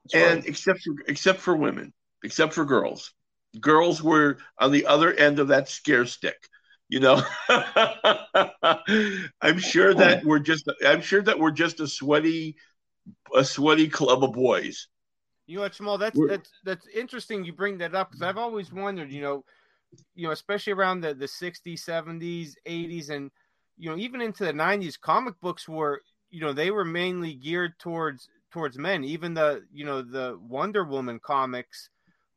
[0.05, 0.47] that's and right.
[0.47, 1.93] except for except for women,
[2.25, 3.13] except for girls.
[3.61, 6.37] Girls were on the other end of that scare stick.
[6.89, 7.23] You know,
[9.41, 12.57] I'm sure that we're just I'm sure that we're just a sweaty
[13.35, 14.89] a sweaty club of boys.
[15.47, 15.99] You know what, Jamal?
[15.99, 17.45] That's We're- that's that's interesting.
[17.45, 19.11] You bring that up because I've always wondered.
[19.11, 19.45] You know,
[20.15, 23.31] you know, especially around the the '60s, '70s, '80s, and
[23.79, 27.79] you know, even into the '90s, comic books were you know they were mainly geared
[27.79, 29.05] towards towards men.
[29.05, 31.89] Even the you know the Wonder Woman comics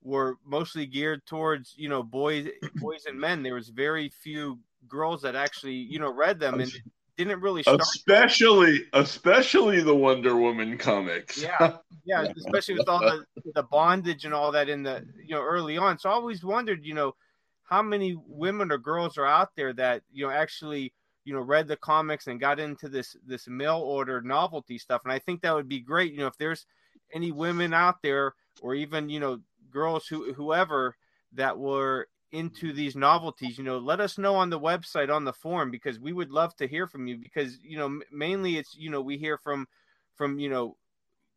[0.02, 3.44] were mostly geared towards you know boys boys and men.
[3.44, 6.72] There was very few girls that actually you know read them and
[7.18, 7.82] didn't really start.
[7.82, 11.42] especially especially the Wonder Woman comics.
[11.42, 15.42] Yeah, yeah, especially with all the the bondage and all that in the you know
[15.42, 15.98] early on.
[16.00, 17.16] So I always wondered, you know,
[17.64, 20.94] how many women or girls are out there that you know actually
[21.26, 25.02] you know read the comics and got into this this mail order novelty stuff.
[25.04, 26.12] And I think that would be great.
[26.12, 26.66] You know, if there's
[27.14, 29.40] any women out there or even you know
[29.72, 30.96] girls who whoever
[31.34, 35.34] that were into these novelties you know let us know on the website on the
[35.34, 38.90] forum because we would love to hear from you because you know mainly it's you
[38.90, 39.68] know we hear from
[40.16, 40.76] from you know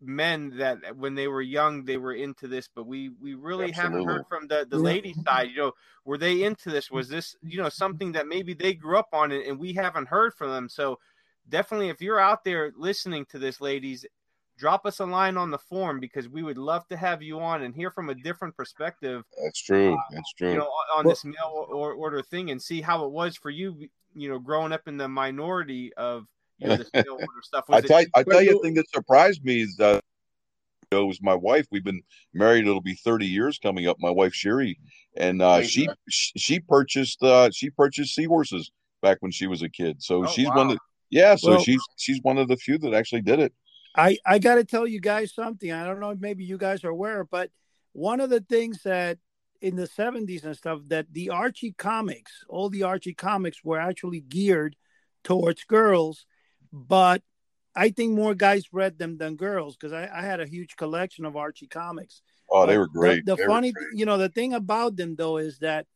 [0.01, 3.99] men that when they were young they were into this but we we really Absolutely.
[3.99, 5.73] haven't heard from the the lady side you know
[6.05, 9.33] were they into this was this you know something that maybe they grew up on
[9.33, 10.99] and we haven't heard from them so
[11.49, 14.05] definitely if you're out there listening to this ladies
[14.57, 17.63] drop us a line on the form because we would love to have you on
[17.63, 19.23] and hear from a different perspective.
[19.43, 19.95] That's true.
[19.95, 20.53] Uh, That's true.
[20.53, 23.89] You know, on well, this mail order thing and see how it was for you.
[24.15, 26.27] You know, growing up in the minority of
[26.59, 27.65] you know this order stuff.
[27.69, 30.03] Was I tell you, I tell you, a thing that surprised me is that.
[30.93, 31.67] It was my wife.
[31.73, 32.01] We've been
[32.33, 32.61] married.
[32.61, 33.97] It'll be thirty years coming up.
[33.99, 34.79] My wife Sherry,
[35.17, 38.71] and uh, she she purchased uh, she purchased seahorses
[39.03, 40.01] back when she was a kid.
[40.01, 40.57] So oh, she's wow.
[40.57, 40.79] one of the,
[41.11, 41.35] yeah.
[41.35, 43.53] So well, she's she's one of the few that actually did it.
[43.97, 45.73] I I got to tell you guys something.
[45.73, 47.51] I don't know if maybe you guys are aware, but
[47.93, 49.19] one of the things that
[49.61, 54.21] in the 70s and stuff that the Archie comics, all the Archie comics were actually
[54.21, 54.77] geared
[55.25, 56.27] towards girls,
[56.77, 57.22] but
[57.74, 61.24] I think more guys read them than girls because I, I, had a huge collection
[61.24, 62.20] of Archie comics.
[62.51, 63.24] Oh, they were great.
[63.24, 63.89] The, the funny, great.
[63.95, 65.87] you know, the thing about them though is that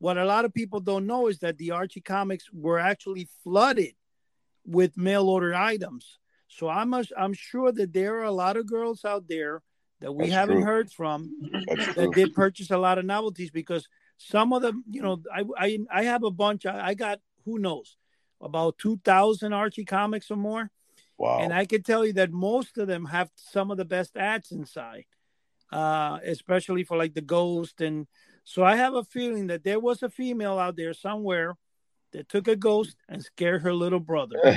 [0.00, 3.94] what a lot of people don't know is that the Archie comics were actually flooded
[4.66, 6.18] with mail order items.
[6.48, 9.62] So I'm a, I'm sure that there are a lot of girls out there
[10.00, 10.64] that we That's haven't true.
[10.64, 11.32] heard from
[11.68, 12.12] That's that true.
[12.12, 16.02] did purchase a lot of novelties because some of them, you know, I I, I
[16.04, 16.66] have a bunch.
[16.66, 17.96] I, I got who knows
[18.40, 20.70] about two thousand Archie comics or more.
[21.16, 21.40] Wow!
[21.40, 24.52] And I can tell you that most of them have some of the best ads
[24.52, 25.06] inside,
[25.72, 28.06] uh, especially for like the Ghost and.
[28.44, 31.54] So I have a feeling that there was a female out there somewhere
[32.12, 34.36] that took a ghost and scared her little brother.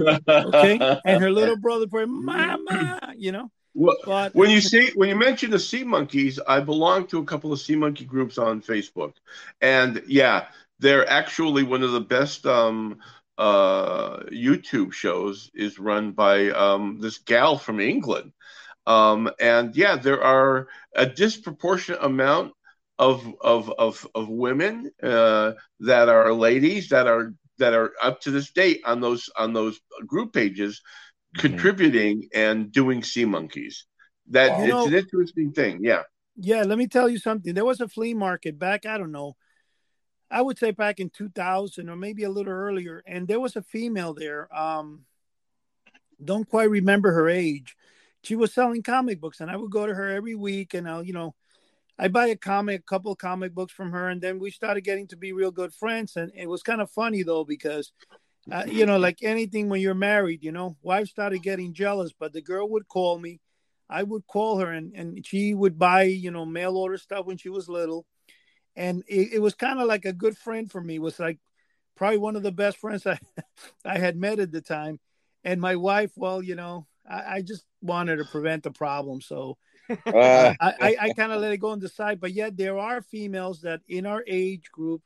[0.00, 3.50] okay, and her little brother prayed, "Mama," you know.
[3.74, 7.24] Well, but, when you see when you mention the sea monkeys, I belong to a
[7.24, 9.14] couple of sea monkey groups on Facebook,
[9.60, 10.46] and yeah,
[10.84, 12.98] they're actually one of the best um,
[13.38, 15.50] uh, YouTube shows.
[15.54, 18.32] Is run by um, this gal from England,
[18.86, 22.52] um, and yeah, there are a disproportionate amount
[22.98, 28.30] of of of of women uh, that are ladies that are that are up to
[28.30, 30.82] this date on those on those group pages
[31.36, 31.48] mm-hmm.
[31.48, 33.86] contributing and doing sea monkeys
[34.28, 36.02] that you it's know, an interesting thing yeah
[36.36, 39.36] yeah let me tell you something there was a flea market back i don't know
[40.34, 43.62] i would say back in 2000 or maybe a little earlier and there was a
[43.62, 45.06] female there um
[46.22, 47.76] don't quite remember her age
[48.22, 51.02] she was selling comic books and i would go to her every week and i'll
[51.02, 51.34] you know
[51.98, 55.06] I buy a comic, a couple comic books from her, and then we started getting
[55.08, 56.16] to be real good friends.
[56.16, 57.92] And it was kind of funny though because,
[58.50, 62.12] uh, you know, like anything when you're married, you know, wife started getting jealous.
[62.18, 63.40] But the girl would call me,
[63.88, 67.36] I would call her, and and she would buy, you know, mail order stuff when
[67.36, 68.06] she was little,
[68.76, 70.96] and it, it was kind of like a good friend for me.
[70.96, 71.38] It was like
[71.96, 73.18] probably one of the best friends I
[73.84, 75.00] I had met at the time.
[75.44, 79.58] And my wife, well, you know, I, I just wanted to prevent the problem, so
[79.90, 79.96] uh,
[80.60, 83.02] I, I, I kind of let it go on the side, but yet there are
[83.02, 85.02] females that in our age group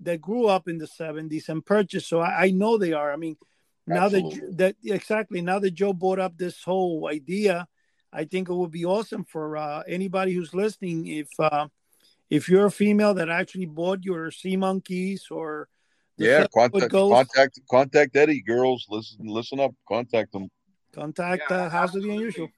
[0.00, 2.08] that grew up in the 70s and purchased.
[2.08, 3.12] So I, I know they are.
[3.12, 3.36] I mean,
[3.86, 4.40] now Absolutely.
[4.40, 7.68] that that exactly now that Joe brought up this whole idea,
[8.12, 11.68] I think it would be awesome for uh, anybody who's listening if uh,
[12.30, 15.68] if you're a female that actually bought your sea monkeys or
[16.18, 18.40] yeah, contact contact contact Eddie.
[18.40, 19.72] Girls, listen listen up.
[19.86, 20.48] Contact them.
[20.94, 22.48] Contact yeah, uh, House of the Unusual.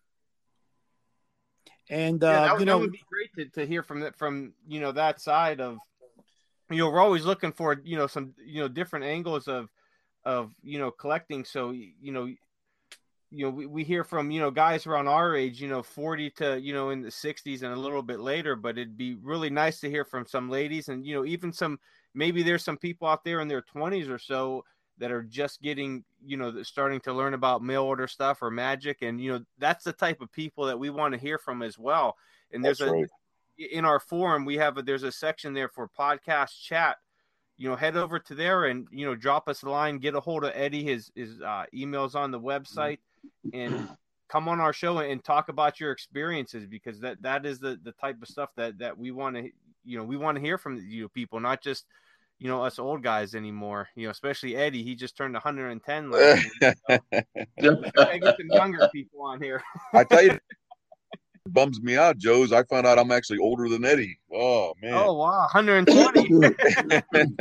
[1.91, 4.53] And yeah, uh, that, you know, would be great to, to hear from that from
[4.67, 5.79] you know that side of
[6.71, 9.69] you know we're always looking for you know some you know different angles of
[10.25, 11.45] of you know collecting.
[11.45, 12.29] So you know
[13.31, 16.31] you know we, we hear from you know guys around our age you know 40
[16.31, 19.51] to you know in the 60s and a little bit later but it'd be really
[19.51, 21.79] nice to hear from some ladies and you know even some
[22.15, 24.65] maybe there's some people out there in their 20s or so
[24.99, 29.03] that are just getting you know starting to learn about mail order stuff or magic
[29.03, 31.79] and you know that's the type of people that we want to hear from as
[31.79, 32.17] well.
[32.53, 33.07] And there's that's a right.
[33.59, 36.97] in our forum we have a there's a section there for podcast chat.
[37.57, 40.21] You know head over to there and you know drop us a line get a
[40.21, 42.99] hold of eddie his his uh, emails on the website
[43.53, 43.89] and
[44.29, 47.93] come on our show and talk about your experiences because that that is the the
[47.93, 49.51] type of stuff that that we want to
[49.85, 51.87] you know we want to hear from you know, people, not just
[52.39, 53.89] you know us old guys anymore.
[53.97, 54.83] You know, especially Eddie.
[54.83, 56.11] He just turned 110.
[56.11, 56.99] Last year, so.
[57.99, 59.63] I get some younger people on here.
[59.95, 60.39] I tell you,
[61.49, 62.53] bums me out, Joe's.
[62.53, 64.19] I found out I'm actually older than Eddie.
[64.33, 64.95] Oh man.
[64.95, 66.55] Oh wow, 120.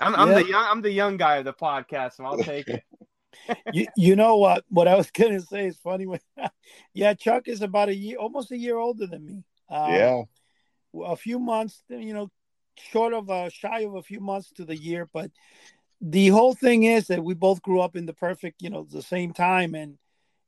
[0.00, 0.34] I'm, I'm Yeah.
[0.34, 2.82] the young I'm the young guy of the podcast, so I'll take it.
[3.72, 4.64] You, you know what?
[4.68, 6.06] What I was gonna say is funny.
[6.06, 6.20] When,
[6.94, 9.44] yeah, Chuck is about a year, almost a year older than me.
[9.68, 10.22] Um, yeah.
[11.04, 12.30] a few months, you know,
[12.76, 15.08] short of uh, shy of a few months to the year.
[15.12, 15.30] But
[16.00, 19.02] the whole thing is that we both grew up in the perfect, you know, the
[19.02, 19.74] same time.
[19.74, 19.98] And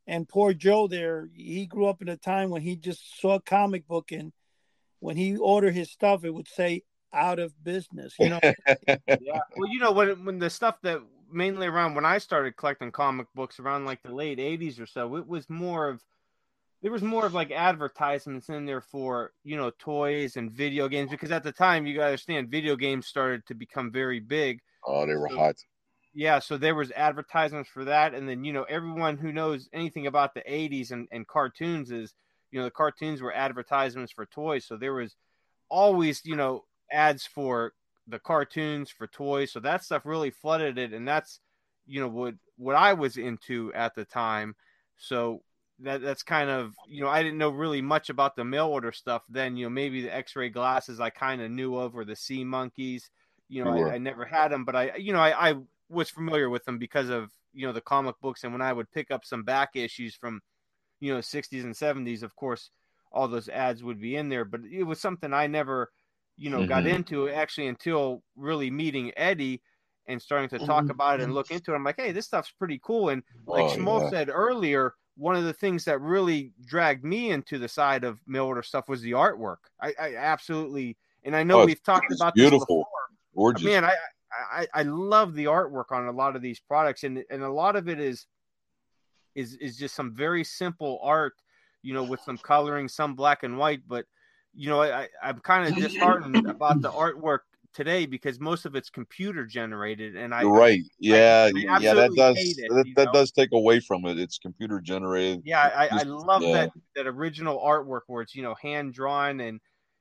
[0.06, 3.40] and poor Joe there, he grew up in a time when he just saw a
[3.40, 4.32] comic book and
[4.98, 8.14] when he ordered his stuff, it would say out of business.
[8.18, 8.40] You know,
[8.88, 9.40] yeah.
[9.56, 11.00] Well, you know when when the stuff that
[11.32, 15.16] mainly around when I started collecting comic books around like the late '80s or so,
[15.16, 16.02] it was more of
[16.82, 21.10] there was more of like advertisements in there for you know toys and video games
[21.10, 24.60] because at the time you got to understand video games started to become very big.
[24.84, 25.56] Oh, they were So- hot.
[26.14, 30.06] Yeah, so there was advertisements for that, and then you know everyone who knows anything
[30.06, 32.12] about the '80s and, and cartoons is
[32.50, 35.16] you know the cartoons were advertisements for toys, so there was
[35.70, 37.72] always you know ads for
[38.07, 41.40] the cartoons for toys, so that stuff really flooded it, and that's
[41.86, 44.55] you know what what I was into at the time.
[44.96, 45.42] So
[45.80, 48.92] that that's kind of you know I didn't know really much about the mail order
[48.92, 49.57] stuff then.
[49.57, 53.11] You know maybe the X-ray glasses I kind of knew of, or the sea monkeys.
[53.48, 53.86] You know.
[53.86, 55.55] I, I never had them, but I you know I, I
[55.88, 58.90] was familiar with them because of you know the comic books and when I would
[58.90, 60.40] pick up some back issues from
[61.00, 62.70] you know 60s and 70s of course
[63.11, 65.90] all those ads would be in there but it was something I never
[66.36, 66.94] you know got Mhm.
[66.94, 69.62] into actually until really meeting Eddie
[70.08, 72.50] and starting to talk about it and look into it I'm like hey this stuff's
[72.50, 74.10] pretty cool and like Oh, Schmo yeah.
[74.10, 78.46] said earlier one of the things that really dragged me into the side of mail
[78.46, 82.34] order stuff was the artwork I, I absolutely and I know Oh, we've talked about
[82.34, 82.66] beautiful.
[82.66, 82.86] before
[83.34, 83.64] Gorgeous.
[83.64, 83.94] man, I,
[84.50, 87.76] I I love the artwork on a lot of these products, and and a lot
[87.76, 88.26] of it is
[89.34, 91.34] is is just some very simple art,
[91.82, 93.80] you know, with some coloring, some black and white.
[93.86, 94.04] But
[94.55, 97.40] you know, I I'm kind of disheartened about the artwork
[97.72, 100.80] today because most of it's computer generated, and I You're right.
[100.98, 103.12] Yeah, I yeah, that does it, that, that know?
[103.12, 104.18] does take away from it.
[104.18, 105.42] It's computer generated.
[105.44, 106.53] yeah, I, I love yeah.
[106.53, 109.61] that that original artwork where it's you know hand drawn and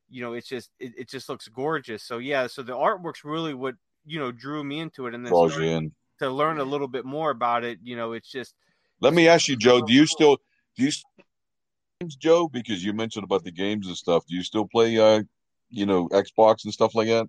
[0.10, 2.04] you know it's just it, it just looks gorgeous.
[2.04, 3.76] So yeah, so the artwork's really what
[4.06, 5.92] you know drew me into it, and then Draws you in.
[6.20, 7.80] to learn a little bit more about it.
[7.84, 8.56] You know, it's just
[9.00, 9.82] Let me ask you, Joe.
[9.82, 10.38] Do you still
[10.76, 11.31] do you still games,
[12.08, 12.48] Joe?
[12.48, 14.26] Because you mentioned about the games and stuff.
[14.28, 15.24] Do you still play, uh,
[15.70, 17.28] you know, Xbox and stuff like that?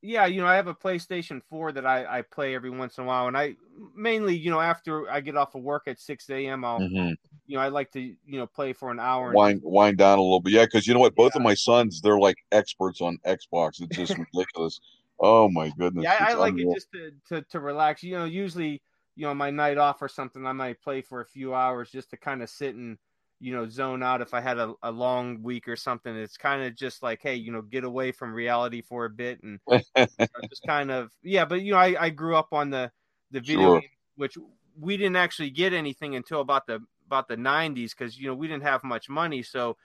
[0.00, 3.04] yeah, you know, I have a PlayStation 4 that I, I play every once in
[3.04, 3.54] a while, and I
[3.94, 7.14] mainly, you know, after I get off of work at 6 a.m., I'll, Mhm.
[7.46, 9.28] you know, I like to, you know, play for an hour.
[9.30, 10.64] and Wind wind down a little bit, yeah.
[10.64, 11.40] Because you know what, both Yeah.
[11.40, 13.80] of my sons, they're like experts on Xbox.
[13.80, 14.80] It's just ridiculous.
[15.20, 16.04] Oh my goodness.
[16.04, 16.72] yeah, I, I like unreal.
[16.72, 18.02] it just to, to to relax.
[18.02, 18.82] You know, usually,
[19.14, 22.10] you know, my night off or something, I might play for a few hours just
[22.10, 22.98] to kind of sit and
[23.42, 24.22] you know zone out.
[24.22, 27.36] If I had a, a long week or something, it's kind of just like, hey,
[27.36, 29.60] you know, get away from reality for a bit and
[30.18, 31.44] you know, just kind of yeah.
[31.46, 32.92] But you know, I, I grew up on the
[33.32, 33.72] the video Sure.
[33.72, 34.38] game, which
[34.80, 38.48] we didn't actually get anything until about the about the 90s because you know we
[38.48, 39.76] didn't have much money so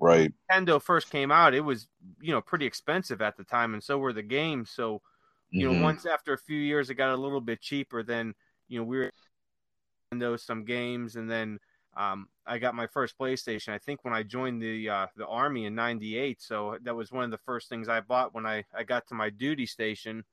[0.00, 0.32] right.
[0.50, 1.88] Nintendo first came out, it was
[2.20, 4.70] you know pretty expensive at the time, and so were the games.
[4.70, 5.02] So
[5.56, 5.82] you know, Mhm.
[5.82, 8.02] once after a few years, it got a little bit cheaper.
[8.02, 8.34] Then
[8.68, 9.10] you know we were
[10.12, 11.58] those some games, and then
[12.00, 13.70] um, I got my first PlayStation.
[13.72, 17.24] I think when I joined the uh, the army in '98, so that was one
[17.24, 20.24] of the first things I bought when I I got to my duty station,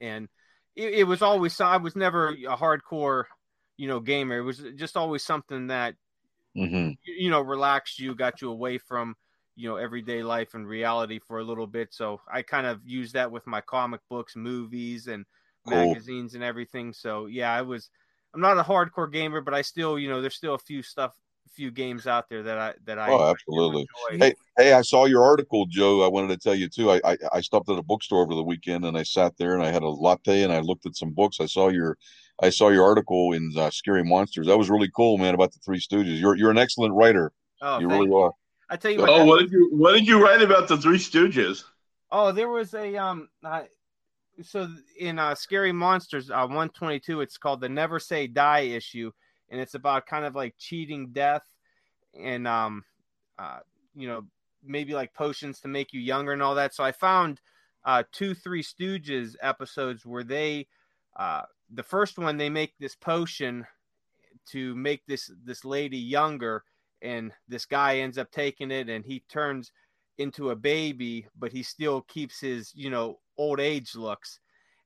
[0.00, 0.28] and
[0.76, 3.24] it, it was always I was never a hardcore
[3.76, 4.38] you know gamer.
[4.38, 5.94] It was just always something that
[6.54, 6.96] Mhm.
[7.04, 9.14] you you know relaxed you got you away from
[9.56, 13.14] you know everyday life and reality for a little bit so i kind of used
[13.14, 15.24] that with my comic books movies and
[15.64, 15.94] Cool.
[15.94, 17.90] magazines and everything so yeah i was
[18.34, 21.14] i'm not a hardcore gamer but i still you know there's still a few stuff
[21.46, 23.86] a few games out there that i that i Oh, absolutely.
[24.10, 24.26] enjoy.
[24.26, 26.02] Hey, hey, I saw your article, Joe.
[26.04, 26.90] I wanted to tell you too.
[26.90, 29.62] I, I I stopped at a bookstore over the weekend and I sat there and
[29.62, 31.38] I had a latte and I looked at some books.
[31.40, 31.96] I saw your
[32.42, 34.46] I saw your article in uh, Scary Monsters.
[34.46, 35.34] That was really cool, man.
[35.34, 36.20] About the Three Stooges.
[36.20, 37.32] You're you're an excellent writer.
[37.62, 38.16] oh you really you.
[38.16, 38.32] are.
[38.68, 40.98] i tell you what Oh, what did you what did you write about the Three
[40.98, 41.64] Stooges?
[42.10, 43.28] Oh, there was a um.
[43.42, 43.62] Uh,
[44.42, 44.68] so
[44.98, 49.10] in uh, Scary Monsters uh, 122, it's called the Never Say Die issue,
[49.48, 51.42] and it's about kind of like cheating death,
[52.18, 52.84] and um,
[53.38, 53.58] uh,
[53.94, 54.24] you know,
[54.64, 56.74] maybe like potions to make you younger and all that.
[56.74, 57.40] So I found
[57.84, 60.66] uh two Three Stooges episodes where they,
[61.16, 63.66] uh, the first one they make this potion
[64.50, 66.64] to make this this lady younger,
[67.02, 69.72] and this guy ends up taking it, and he turns
[70.18, 74.40] into a baby, but he still keeps his you know old age looks.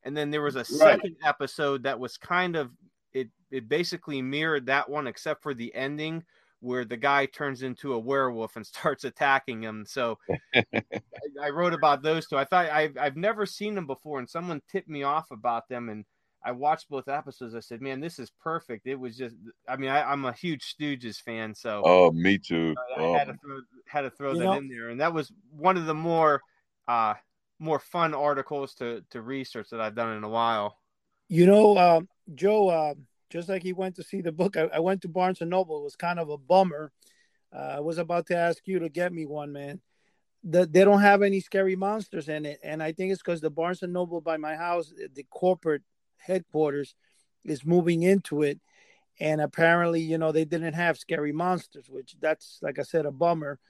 [0.05, 0.97] And then there was a Right.
[0.97, 2.71] second episode that was kind of
[3.13, 3.29] it.
[3.51, 6.25] It basically mirrored that one, except for the ending
[6.61, 9.85] where the guy turns into a werewolf and starts attacking him.
[9.87, 10.19] So
[10.55, 10.83] I,
[11.43, 12.37] I wrote about those two.
[12.39, 15.89] I thought I've I've never seen them before, and someone tipped me off about them,
[15.89, 16.05] and
[16.45, 17.55] I watched both episodes.
[17.55, 19.37] I said, "Man, this is perfect." It was just,
[19.69, 22.75] I mean, I, I'm a huge Stooges fan, so Oh, me too.
[22.99, 25.31] I Oh, had to throw had to throw that know- in there, and that was
[25.51, 26.41] one of the more
[26.89, 27.15] uh
[27.63, 30.79] more fun articles to to research that I've done in a while.
[31.29, 32.95] You know, um, Joe, uh,
[33.31, 35.79] just like he went to see the book, I, I went to Barnes and Noble.
[35.79, 36.93] It was kind of a bummer.
[37.55, 39.81] Uh, I was about to ask you to get me one, man.
[40.45, 43.51] The, they don't have any scary monsters in it, and I think it's because the
[43.51, 45.83] Barnes and Noble by my house, the corporate
[46.19, 46.95] headquarters,
[47.45, 48.59] is moving into it,
[49.21, 53.13] and apparently, you know, they didn't have scary monsters, which that's like I said, a
[53.13, 53.61] bummer.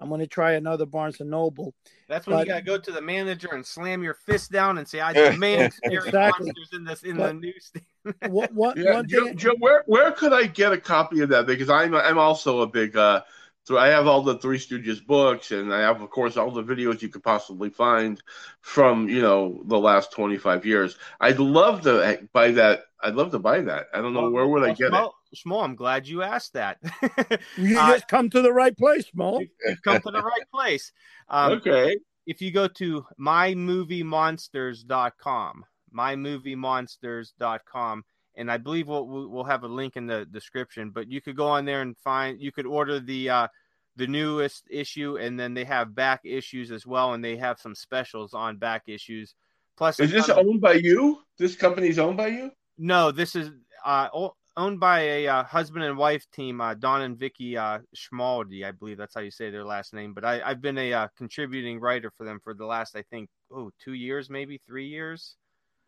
[0.00, 1.74] I'm gonna try another Barnes and Noble.
[2.08, 4.88] That's when But- you gotta go to the manager and slam your fist down and
[4.88, 6.46] say, "I demand scary Exactly.
[6.46, 7.84] monsters in this in But- the newsstand."
[8.32, 11.28] What, what, Yeah, one Joe, thing, Joe, where where could I get a copy of
[11.28, 11.46] that?
[11.46, 12.96] Because I'm I'm also a big.
[12.96, 13.20] Uh,
[13.64, 16.64] so I have all the Three Stooges books, and I have, of course, all the
[16.64, 18.20] videos you could possibly find
[18.62, 20.96] from you know the last 25 years.
[21.20, 22.84] I'd love to buy that.
[23.02, 23.88] I'd love to buy that.
[23.92, 25.10] I don't know where would I Well, get it.
[25.34, 26.78] Schmo, Schmo, I'm glad you asked that.
[27.56, 29.38] you Uh, just come to the right place, Mo.
[29.66, 30.92] You've come to the right place.
[31.28, 31.96] Um, Okay.
[32.26, 35.64] if you go to mymoviemonsters.com,
[35.94, 38.04] mymoviemonsters.com,
[38.36, 41.48] and I believe we'll we'll have a link in the description, but you could go
[41.48, 43.48] on there and find you could order the uh
[43.96, 47.74] the newest issue and then they have back issues as well and they have some
[47.74, 49.34] specials on back issues.
[49.76, 51.18] Plus Is this ton of- owned by you?
[51.38, 52.50] This company's owned by you?
[52.78, 53.50] no, this is
[53.84, 57.78] uh o- owned by a uh, husband and wife team, uh, Don and Vicky uh,
[57.96, 60.14] Schmaldi, I believe that's how you say their last name.
[60.14, 63.28] But I, I've been a uh, contributing writer for them for the last, I think,
[63.52, 65.36] oh, two years, maybe three years.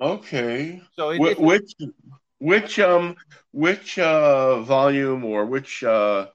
[0.01, 0.83] Okay.
[0.97, 1.75] So it, Wh- which
[2.39, 3.16] which um
[3.53, 6.27] which uh volume or which uh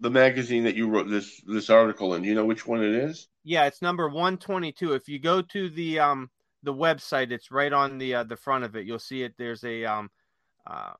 [0.00, 2.22] the magazine that you wrote this this article in?
[2.22, 3.28] Do you know which one it is?
[3.44, 4.92] yeah, it's number one twenty two.
[4.94, 6.30] If you go to the um
[6.62, 8.86] the website, it's right on the uh, the front of it.
[8.86, 9.34] You'll see it.
[9.38, 10.10] There's a um
[10.66, 10.92] uh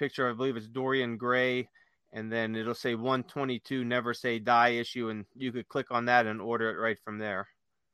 [0.00, 0.28] picture.
[0.28, 1.68] I believe it's Dorian Gray.
[2.12, 6.26] And then it'll say 122, never say die issue, and you could click on that
[6.26, 7.46] and order it right from there.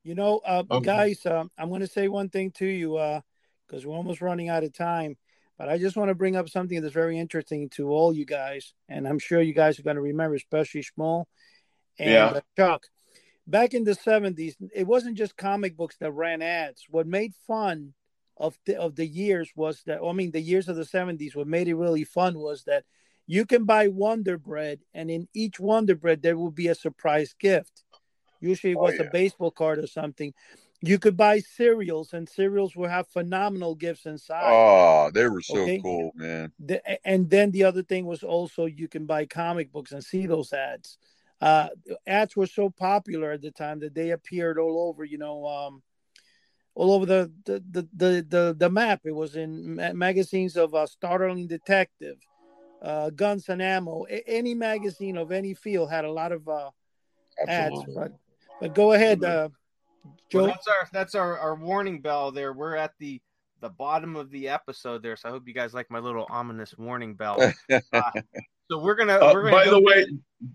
[0.05, 0.87] You know, uh, Okay.
[0.87, 3.21] guys, uh, I'm going to say one thing to you
[3.67, 5.19] because we're almost running out of time.
[5.59, 8.73] But I just want to bring up something that's very interesting to all you guys,
[8.89, 11.27] and I'm sure you guys are going to remember, especially Schmoll
[11.99, 12.27] and Yeah.
[12.27, 12.87] uh, Chuck.
[13.47, 16.87] Back in the 70s, it wasn't just comic books that ran ads.
[16.89, 17.93] What made fun
[18.37, 21.47] of the, of the years was that, I mean, the years of the 70s, what
[21.47, 22.84] made it really fun was that
[23.26, 27.34] you can buy Wonder Bread, and in each Wonder Bread, there will be a surprise
[27.39, 27.84] gift.
[28.41, 29.03] Usually it Oh, was yeah.
[29.07, 30.32] a baseball card or something.
[30.82, 34.53] You could buy cereals, and cereals will have phenomenal gifts inside.
[34.53, 35.80] Oh, they were so Okay.
[35.80, 36.53] cool, man.
[36.61, 40.26] The- and then the other thing was also you can buy comic books and see
[40.26, 40.99] those ads.
[41.41, 41.68] Uh,
[42.07, 45.82] ads were so popular at the time that they appeared all over, you know, um,
[46.77, 49.01] all over the the, the the the the map.
[49.05, 52.18] It was in ma- magazines of uh, Startling Detective,
[52.83, 54.05] uh, Guns and Ammo.
[54.09, 56.70] A- any magazine of any field had a lot of uh,
[57.49, 57.81] ads.
[57.95, 58.12] But
[58.61, 59.49] but go ahead, uh,
[60.31, 60.39] Joe.
[60.39, 62.53] Well, that's our that's our, our warning bell there.
[62.53, 63.20] We're at the
[63.62, 66.77] the bottom of the episode there, so I hope you guys like my little ominous
[66.77, 67.53] warning bell.
[67.93, 68.11] Uh,
[68.70, 70.07] so we're gonna Uh, we're gonna by go- the way,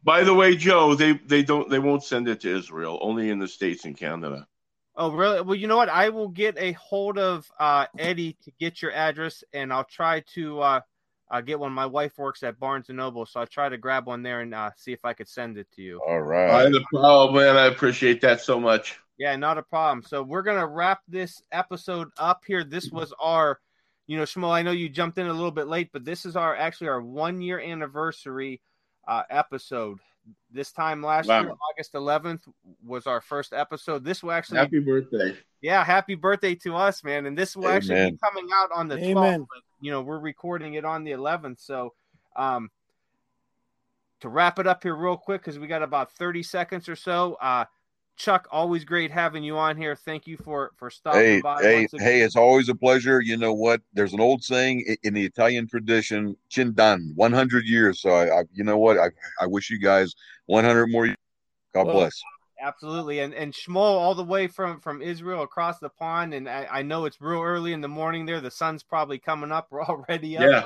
[0.04, 3.40] by the way, Joe, they they don't they won't send it to Israel, only in
[3.40, 4.46] the states and Canada.
[4.96, 5.42] Oh, really?
[5.42, 5.90] Well, you know what?
[5.90, 10.20] I will get a hold of uh, Eddie to get your address, and I'll try
[10.34, 10.82] to uh,
[11.32, 11.72] uh, get one.
[11.72, 14.54] My wife works at Barnes and Noble, so I'll try to grab one there and
[14.54, 16.02] uh, see if I could send it to you.
[16.06, 16.50] All right.
[16.50, 16.82] I, right.
[16.94, 19.00] oh man, I appreciate that so much.
[19.18, 20.04] Yeah, not a problem.
[20.04, 22.64] So we're gonna wrap this episode up here.
[22.64, 23.60] This was our,
[24.08, 24.52] you know, Shmuel.
[24.52, 27.02] I know you jumped in a little bit late, but this is our actually our
[27.02, 28.62] one year anniversary
[29.08, 30.00] uh, episode.
[30.52, 31.42] This time last Wow.
[31.42, 32.48] year, August 11th,
[32.86, 34.04] was our first episode.
[34.04, 35.38] This will actually, Happy birthday.
[35.62, 37.26] yeah, happy birthday to us, man.
[37.26, 39.48] And this will actually be coming out on the 12th.
[39.50, 41.60] But, you know, we're recording it on the 11th.
[41.60, 41.94] So,
[42.36, 42.70] um,
[44.20, 47.38] to wrap it up here real quick, because we got about 30 seconds or so.
[47.42, 47.66] Uh,
[48.18, 49.96] Chuck, always great having you on here.
[49.96, 51.62] Thank you for for stopping Hey, by.
[51.62, 52.22] hey, hey!
[52.22, 53.20] It's always a pleasure.
[53.22, 53.82] You know what?
[53.94, 58.00] There's an old saying in the Italian tradition, "Cindan," 100 years.
[58.02, 58.98] So I, I you know what?
[59.00, 59.10] I,
[59.42, 60.14] I wish you guys
[60.46, 61.08] 100 more.
[61.08, 61.18] years.
[61.74, 62.22] God Well, bless.
[62.62, 66.68] Absolutely, and and Shmuel all the way from from Israel across the pond, and I,
[66.70, 68.40] I know it's real early in the morning there.
[68.40, 69.68] The sun's probably coming up.
[69.72, 70.44] We're already up.
[70.44, 70.66] Yeah.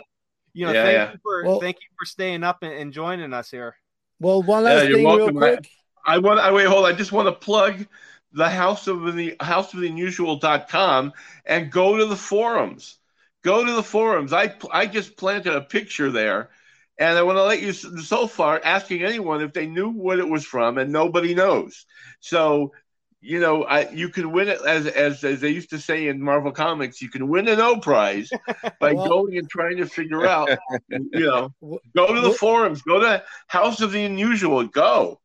[0.54, 1.12] you know, Yeah, thank yeah.
[1.14, 3.78] you for Well- thank you for staying up and, and joining us here.
[4.20, 5.38] Well, one last you're thing, real welcome.
[5.38, 5.70] quick.
[6.06, 6.40] I want.
[6.40, 6.68] I wait.
[6.68, 6.86] Hold.
[6.86, 6.94] on.
[6.94, 7.86] I just want to plug
[8.32, 11.14] the House of the House of the Unusual.com
[11.46, 12.98] and go to the forums.
[13.44, 14.34] Go to the forums.
[14.34, 16.50] I I just planted a picture there,
[16.98, 20.28] and I want to let you so far asking anyone if they knew what it
[20.28, 21.86] was from, and nobody knows.
[22.20, 22.74] So.
[23.22, 26.22] You know, I, you can win it as, as as they used to say in
[26.22, 27.02] Marvel Comics.
[27.02, 28.30] You can win a no prize
[28.80, 30.50] by Well- going and trying to figure out.
[30.92, 31.50] You know,
[31.96, 32.84] go to the forums.
[32.84, 34.68] Go to House of the Unusual.
[34.68, 35.20] Go.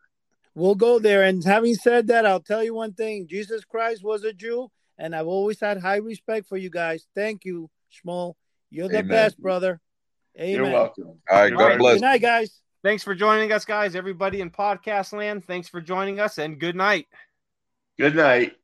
[0.54, 1.22] We'll go there.
[1.22, 5.14] And having said that, I'll tell you one thing: Jesus Christ was a Jew, and
[5.14, 7.06] I've always had high respect for you guys.
[7.14, 8.34] Thank you, Schmoll.
[8.70, 9.08] You're the Amen.
[9.08, 9.80] best, brother.
[10.38, 10.54] Amen.
[10.54, 11.06] You're welcome.
[11.30, 11.78] All right, All God right.
[11.78, 11.94] bless.
[11.94, 12.60] Good night, guys.
[12.82, 13.94] Thanks for joining us, guys.
[13.94, 17.06] Everybody in podcast land, thanks for joining us, and good night.
[17.98, 18.56] Good night.